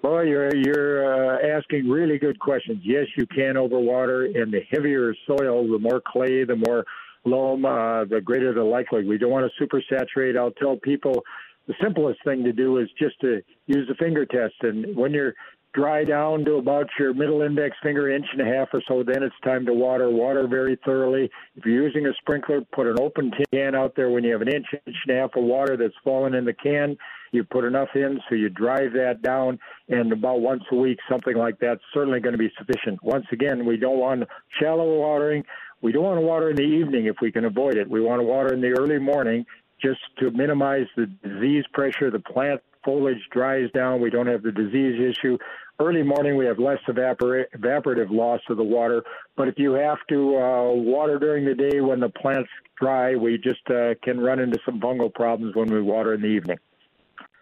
Well, 0.03 0.25
you're 0.25 0.55
you're 0.55 1.05
uh, 1.05 1.59
asking 1.59 1.89
really 1.89 2.19
good 2.19 2.39
questions. 2.39 2.81
Yes, 2.83 3.07
you 3.17 3.27
can 3.27 3.57
overwater, 3.57 4.41
and 4.41 4.53
the 4.53 4.61
heavier 4.71 5.15
soil, 5.27 5.69
the 5.69 5.79
more 5.79 6.01
clay, 6.01 6.45
the 6.45 6.57
more 6.57 6.87
loam, 7.25 7.67
uh, 7.67 8.05
the 8.05 8.21
greater 8.23 8.55
the 8.55 8.63
likelihood. 8.63 9.07
We 9.07 9.19
don't 9.19 9.31
want 9.31 9.51
to 9.51 9.67
supersaturate. 9.67 10.39
I'll 10.39 10.53
tell 10.53 10.77
people 10.77 11.25
the 11.69 11.75
simplest 11.81 12.19
thing 12.25 12.43
to 12.45 12.53
do 12.53 12.79
is 12.79 12.89
just 12.99 13.21
to 13.21 13.43
use 13.67 13.87
the 13.87 13.95
finger 13.95 14.27
test. 14.27 14.55
And 14.63 14.97
when 14.97 15.13
you're 15.13 15.35
dry 15.75 16.03
down 16.03 16.45
to 16.47 16.55
about 16.55 16.87
your 16.99 17.13
middle 17.13 17.43
index 17.43 17.77
finger, 17.83 18.11
inch 18.11 18.27
and 18.33 18.41
a 18.41 18.45
half 18.45 18.69
or 18.73 18.83
so, 18.89 19.03
then 19.03 19.23
it's 19.23 19.35
time 19.45 19.67
to 19.67 19.73
water. 19.75 20.09
Water 20.09 20.49
very 20.49 20.79
thoroughly. 20.85 21.31
If 21.57 21.67
you're 21.67 21.85
using 21.85 22.07
a 22.07 22.13
sprinkler, 22.21 22.63
put 22.73 22.87
an 22.87 22.99
open 22.99 23.31
can 23.53 23.75
out 23.75 23.95
there 23.95 24.11
when 24.11 24.25
you 24.25 24.33
have 24.33 24.41
an 24.41 24.49
inch, 24.49 24.67
inch 24.87 24.97
and 25.07 25.17
a 25.17 25.21
half 25.21 25.37
of 25.37 25.45
water 25.45 25.77
that's 25.77 25.95
fallen 26.03 26.35
in 26.35 26.47
the 26.47 26.55
can. 26.55 26.97
You 27.33 27.45
put 27.45 27.65
enough 27.65 27.91
in 27.95 28.19
so 28.29 28.35
you 28.35 28.49
drive 28.49 28.95
that 28.95 29.21
down, 29.21 29.59
and 29.91 30.11
about 30.11 30.41
once 30.41 30.63
a 30.73 30.75
week, 30.75 30.99
something 31.11 31.37
like 31.37 31.59
that's 31.61 31.83
certainly 31.93 32.21
going 32.21 32.33
to 32.33 32.39
be 32.39 32.51
sufficient. 32.57 33.03
Once 33.03 33.27
again, 33.31 33.67
we 33.67 33.77
don't 33.77 33.99
want 33.99 34.25
shallow 34.59 34.99
watering. 34.99 35.45
We 35.83 35.93
don't 35.93 36.05
want 36.05 36.19
to 36.19 36.27
water 36.27 36.51
in 36.51 36.57
the 36.57 36.63
evening 36.63 37.07
if 37.07 37.17
we 37.21 37.31
can 37.31 37.45
avoid 37.45 37.77
it. 37.77 37.89
We 37.89 38.01
want 38.01 38.21
to 38.21 38.25
water 38.25 38.55
in 38.55 38.63
the 38.63 38.75
early 38.79 38.99
morning 38.99 39.45
just 39.81 40.01
to 40.19 40.31
minimize 40.31 40.87
the 40.97 41.07
disease 41.07 41.65
pressure, 41.73 42.11
the 42.11 42.19
plant 42.19 42.61
foliage 42.85 43.23
dries 43.31 43.71
down. 43.73 44.01
We 44.01 44.11
don't 44.11 44.27
have 44.27 44.43
the 44.43 44.53
disease 44.53 45.01
issue. 45.01 45.39
Early 45.81 46.03
morning, 46.03 46.37
we 46.37 46.47
have 46.47 46.59
less 46.59 46.79
evapor- 46.89 47.45
evaporative 47.57 48.11
loss 48.11 48.41
of 48.49 48.57
the 48.57 48.65
water. 48.65 49.05
But 49.37 49.49
if 49.49 49.59
you 49.59 49.73
have 49.73 49.99
to 50.09 50.37
uh, 50.37 50.73
water 50.73 51.19
during 51.19 51.45
the 51.45 51.55
day 51.55 51.81
when 51.81 52.01
the 52.01 52.09
plant's 52.09 52.51
dry, 52.81 53.15
we 53.15 53.39
just 53.39 53.61
uh, 53.71 53.95
can 54.03 54.19
run 54.19 54.41
into 54.41 54.59
some 54.65 54.81
fungal 54.81 55.13
problems 55.13 55.55
when 55.55 55.73
we 55.73 55.81
water 55.81 56.15
in 56.15 56.23
the 56.23 56.29
evening. 56.29 56.59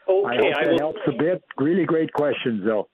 Okay, 0.08 0.28
I 0.28 0.36
hope 0.36 0.54
I 0.56 0.64
that 0.64 0.72
will, 0.72 0.78
helps 0.78 1.00
a 1.06 1.12
bit. 1.12 1.42
Really 1.56 1.84
great 1.84 2.12
questions, 2.12 2.64
though. 2.64 2.88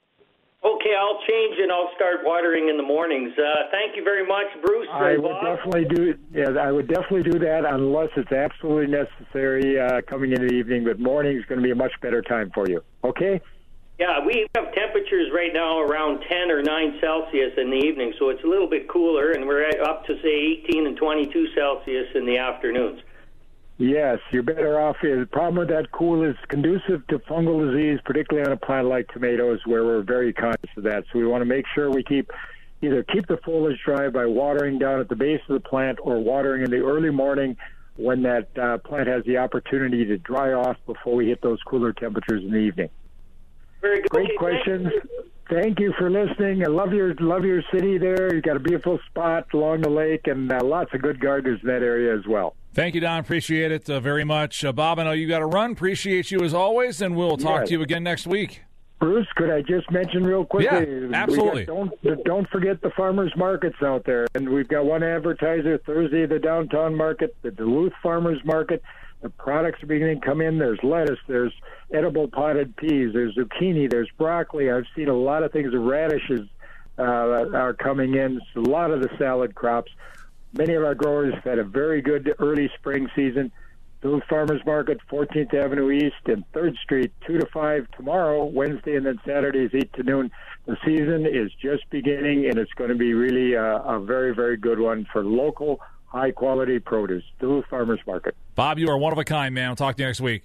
Okay, 0.65 0.95
I'll 0.99 1.19
change 1.29 1.59
and 1.59 1.71
I'll 1.71 1.91
start 1.95 2.21
watering 2.23 2.69
in 2.69 2.77
the 2.77 2.83
mornings. 2.83 3.33
Uh, 3.39 3.69
thank 3.71 3.97
you 3.97 4.05
very 4.05 4.27
much, 4.27 4.47
Bruce. 4.65 4.89
I 4.93 5.17
would 5.17 5.23
Bob. 5.23 5.57
definitely 5.57 5.85
do. 5.85 6.19
Yeah, 6.33 6.51
I 6.61 6.71
would 6.71 6.89
definitely 6.89 7.31
do 7.31 7.39
that 7.41 7.65
unless 7.65 8.11
it's 8.17 8.33
absolutely 8.33 8.87
necessary 8.87 9.79
uh, 9.79 10.03
coming 10.03 10.33
in 10.33 10.47
the 10.47 10.55
evening. 10.55 10.85
But 10.85 10.99
morning 10.99 11.37
is 11.37 11.45
going 11.47 11.61
to 11.61 11.65
be 11.65 11.73
a 11.73 11.77
much 11.77 11.93
better 12.01 12.23
time 12.23 12.51
for 12.55 12.69
you. 12.69 12.83
Okay. 13.05 13.41
Yeah, 13.99 14.25
we 14.25 14.47
have 14.55 14.73
temperatures 14.75 15.31
right 15.33 15.53
now 15.53 15.79
around 15.79 16.25
10 16.29 16.51
or 16.51 16.63
9 16.63 16.99
Celsius 17.01 17.53
in 17.57 17.71
the 17.71 17.77
evening, 17.77 18.13
so 18.19 18.31
it's 18.31 18.43
a 18.43 18.47
little 18.49 18.69
bit 18.69 18.89
cooler, 18.89 19.33
and 19.33 19.47
we're 19.47 19.63
at 19.63 19.81
up 19.81 20.07
to 20.07 20.15
say 20.23 20.65
18 20.67 20.87
and 20.87 20.97
22 20.97 21.49
Celsius 21.55 22.09
in 22.15 22.27
the 22.27 22.39
afternoons. 22.39 23.01
Yes, 23.83 24.21
you're 24.31 24.45
better 24.45 24.81
off. 24.81 24.99
The 25.03 25.29
problem 25.33 25.57
with 25.57 25.69
that 25.71 25.91
cool 25.91 26.23
is 26.23 26.37
conducive 26.47 27.05
to 27.09 27.19
fungal 27.19 27.69
disease, 27.69 27.99
particularly 28.05 28.47
on 28.47 28.53
a 28.53 28.57
plant 28.57 28.87
like 28.87 29.09
tomatoes, 29.09 29.59
where 29.67 29.85
we're 29.85 30.03
very 30.03 30.33
conscious 30.33 30.71
of 30.77 30.85
that. 30.85 31.03
So 31.13 31.19
we 31.19 31.27
want 31.27 31.41
to 31.41 31.47
make 31.47 31.65
sure 31.75 31.91
we 31.91 32.05
keep 32.05 32.31
either 32.81 33.03
keep 33.03 33.27
the 33.27 33.39
foliage 33.39 33.81
dry 33.85 34.09
by 34.09 34.25
watering 34.27 34.79
down 34.79 35.01
at 35.01 35.09
the 35.09 35.17
base 35.17 35.41
of 35.49 35.61
the 35.61 35.69
plant 35.69 35.99
or 36.01 36.21
watering 36.21 36.63
in 36.63 36.71
the 36.71 36.77
early 36.77 37.11
morning 37.11 37.57
when 37.97 38.23
that 38.23 38.57
uh, 38.57 38.79
plant 38.79 39.09
has 39.09 39.25
the 39.25 39.39
opportunity 39.39 40.05
to 40.05 40.17
dry 40.17 40.53
off 40.53 40.77
before 40.87 41.17
we 41.17 41.27
hit 41.27 41.43
those 41.43 41.61
cooler 41.67 41.93
temperatures 41.93 42.45
in 42.45 42.53
the 42.53 42.59
evening. 42.59 42.89
Very 43.81 44.01
good. 44.03 44.11
Great 44.11 44.27
Okay, 44.27 44.37
questions. 44.37 44.85
thank 44.85 45.05
you. 45.11 45.25
Thank 45.51 45.81
you 45.81 45.93
for 45.99 46.09
listening. 46.09 46.63
I 46.63 46.69
love 46.69 46.93
your 46.93 47.17
love 47.17 47.45
your 47.45 47.63
city 47.75 47.99
there. 47.99 48.33
You've 48.33 48.45
got 48.45 48.55
a 48.57 48.61
beautiful 48.61 49.01
spot 49.11 49.53
along 49.53 49.81
the 49.81 49.91
lake 49.91 50.29
and 50.29 50.53
uh, 50.53 50.61
lots 50.63 50.95
of 50.95 51.03
good 51.03 51.19
gardeners 51.19 51.59
in 51.63 51.67
that 51.67 51.83
area 51.83 52.17
as 52.17 52.25
well. 52.29 52.55
Thank 52.75 52.95
you, 52.95 53.01
Don. 53.03 53.19
Appreciate 53.19 53.71
it 53.71 53.91
uh, 53.91 54.01
very 54.01 54.25
much. 54.25 54.65
Uh, 54.65 54.73
Bob, 54.73 54.99
I 54.99 55.05
know 55.05 55.13
you 55.13 55.29
got 55.29 55.41
to 55.41 55.47
run. 55.47 55.73
Appreciate 55.73 56.31
you 56.31 56.41
as 56.41 56.55
always, 56.55 57.03
and 57.03 57.15
we'll 57.17 57.37
talk 57.37 57.61
Yes. 57.61 57.69
to 57.69 57.75
you 57.75 57.83
again 57.83 58.03
next 58.03 58.27
week. 58.27 58.63
Bruce, 58.99 59.27
could 59.35 59.51
I 59.51 59.63
just 59.63 59.91
mention 59.91 60.25
real 60.25 60.45
quickly? 60.45 60.79
Yeah, 60.79 61.09
absolutely. 61.13 61.65
got- 61.65 61.75
don't 62.03 62.25
don't 62.25 62.49
forget 62.51 62.81
the 62.83 62.91
farmers 62.91 63.33
markets 63.37 63.77
out 63.83 64.05
there, 64.05 64.27
and 64.35 64.49
we've 64.49 64.69
got 64.69 64.85
one 64.85 65.03
advertiser 65.03 65.77
Thursday, 65.79 66.25
the 66.25 66.39
downtown 66.39 66.95
market, 66.95 67.35
the 67.43 67.51
Duluth 67.51 67.93
farmers 68.03 68.39
market. 68.45 68.81
The 69.21 69.29
products 69.29 69.83
are 69.83 69.87
beginning 69.87 70.21
to 70.21 70.27
come 70.27 70.41
in. 70.41 70.59
There's 70.59 70.79
lettuce, 70.83 71.19
there's 71.29 71.53
edible 71.93 72.29
podded 72.29 72.77
peas, 72.77 73.13
there's 73.13 73.35
zucchini, 73.37 73.91
there's 73.91 74.09
broccoli. 74.19 74.71
I've 74.71 74.87
seen 74.97 75.09
a 75.09 75.15
lot 75.17 75.43
of 75.43 75.53
things. 75.53 75.73
The 75.73 75.79
radishes 75.81 76.49
uh, 76.99 77.03
are 77.03 77.75
coming 77.75 78.15
in. 78.15 78.37
It's 78.39 78.67
A 78.67 78.71
lot 78.71 78.91
of 78.93 79.01
the 79.01 79.09
salad 79.19 79.55
crops. 79.55 79.91
Many 80.55 80.75
of 80.75 80.85
our 80.85 80.95
growers 80.95 81.35
had 81.45 81.59
a 81.59 81.65
very 81.65 82.03
good 82.03 82.35
early 82.39 82.71
spring 82.79 83.09
season. 83.17 83.51
Duluth 84.03 84.25
Farmers 84.29 84.61
Market, 84.67 84.99
14th 85.11 85.55
Avenue 85.55 85.91
East 85.91 86.27
and 86.27 86.45
3rd 86.53 86.77
Street, 86.79 87.13
2 87.27 87.39
to 87.39 87.47
5 87.47 87.87
tomorrow, 87.97 88.45
Wednesday, 88.45 88.97
and 88.97 89.07
then 89.07 89.21
Saturday 89.25 89.61
is 89.61 89.71
8 89.73 89.93
to 89.95 90.03
noon. 90.03 90.31
The 90.67 90.77
season 90.85 91.25
is 91.25 91.53
just 91.61 91.89
beginning, 91.89 92.47
and 92.47 92.59
it's 92.59 92.73
going 92.73 92.91
to 92.91 92.97
be 92.97 93.15
really 93.15 93.55
a, 93.55 93.77
a 93.77 94.01
very, 94.01 94.35
very 94.35 94.57
good 94.57 94.81
one 94.81 95.07
for 95.13 95.25
local, 95.25 95.81
high 96.07 96.33
quality 96.33 96.81
produce. 96.81 97.23
Duluth 97.39 97.65
Farmers 97.71 98.01
Market. 98.07 98.35
Bob, 98.57 98.79
you 98.79 98.89
are 98.89 98.99
one 98.99 99.13
of 99.13 99.19
a 99.19 99.25
kind, 99.25 99.55
man. 99.55 99.69
I'll 99.69 99.77
talk 99.77 99.97
to 99.97 100.03
you 100.03 100.09
next 100.09 100.21
week. 100.21 100.43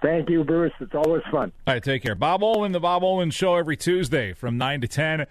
Thank 0.00 0.30
you, 0.30 0.44
Bruce. 0.44 0.72
It's 0.78 0.94
always 0.94 1.22
fun. 1.30 1.52
All 1.66 1.74
right, 1.74 1.82
take 1.82 2.02
care. 2.02 2.14
Bob 2.14 2.42
Olen, 2.42 2.70
the 2.70 2.80
Bob 2.80 3.02
Olen 3.02 3.30
Show 3.30 3.56
every 3.56 3.76
Tuesday 3.76 4.32
from 4.32 4.56
9 4.58 4.82
to 4.82 4.88
10 4.88 5.26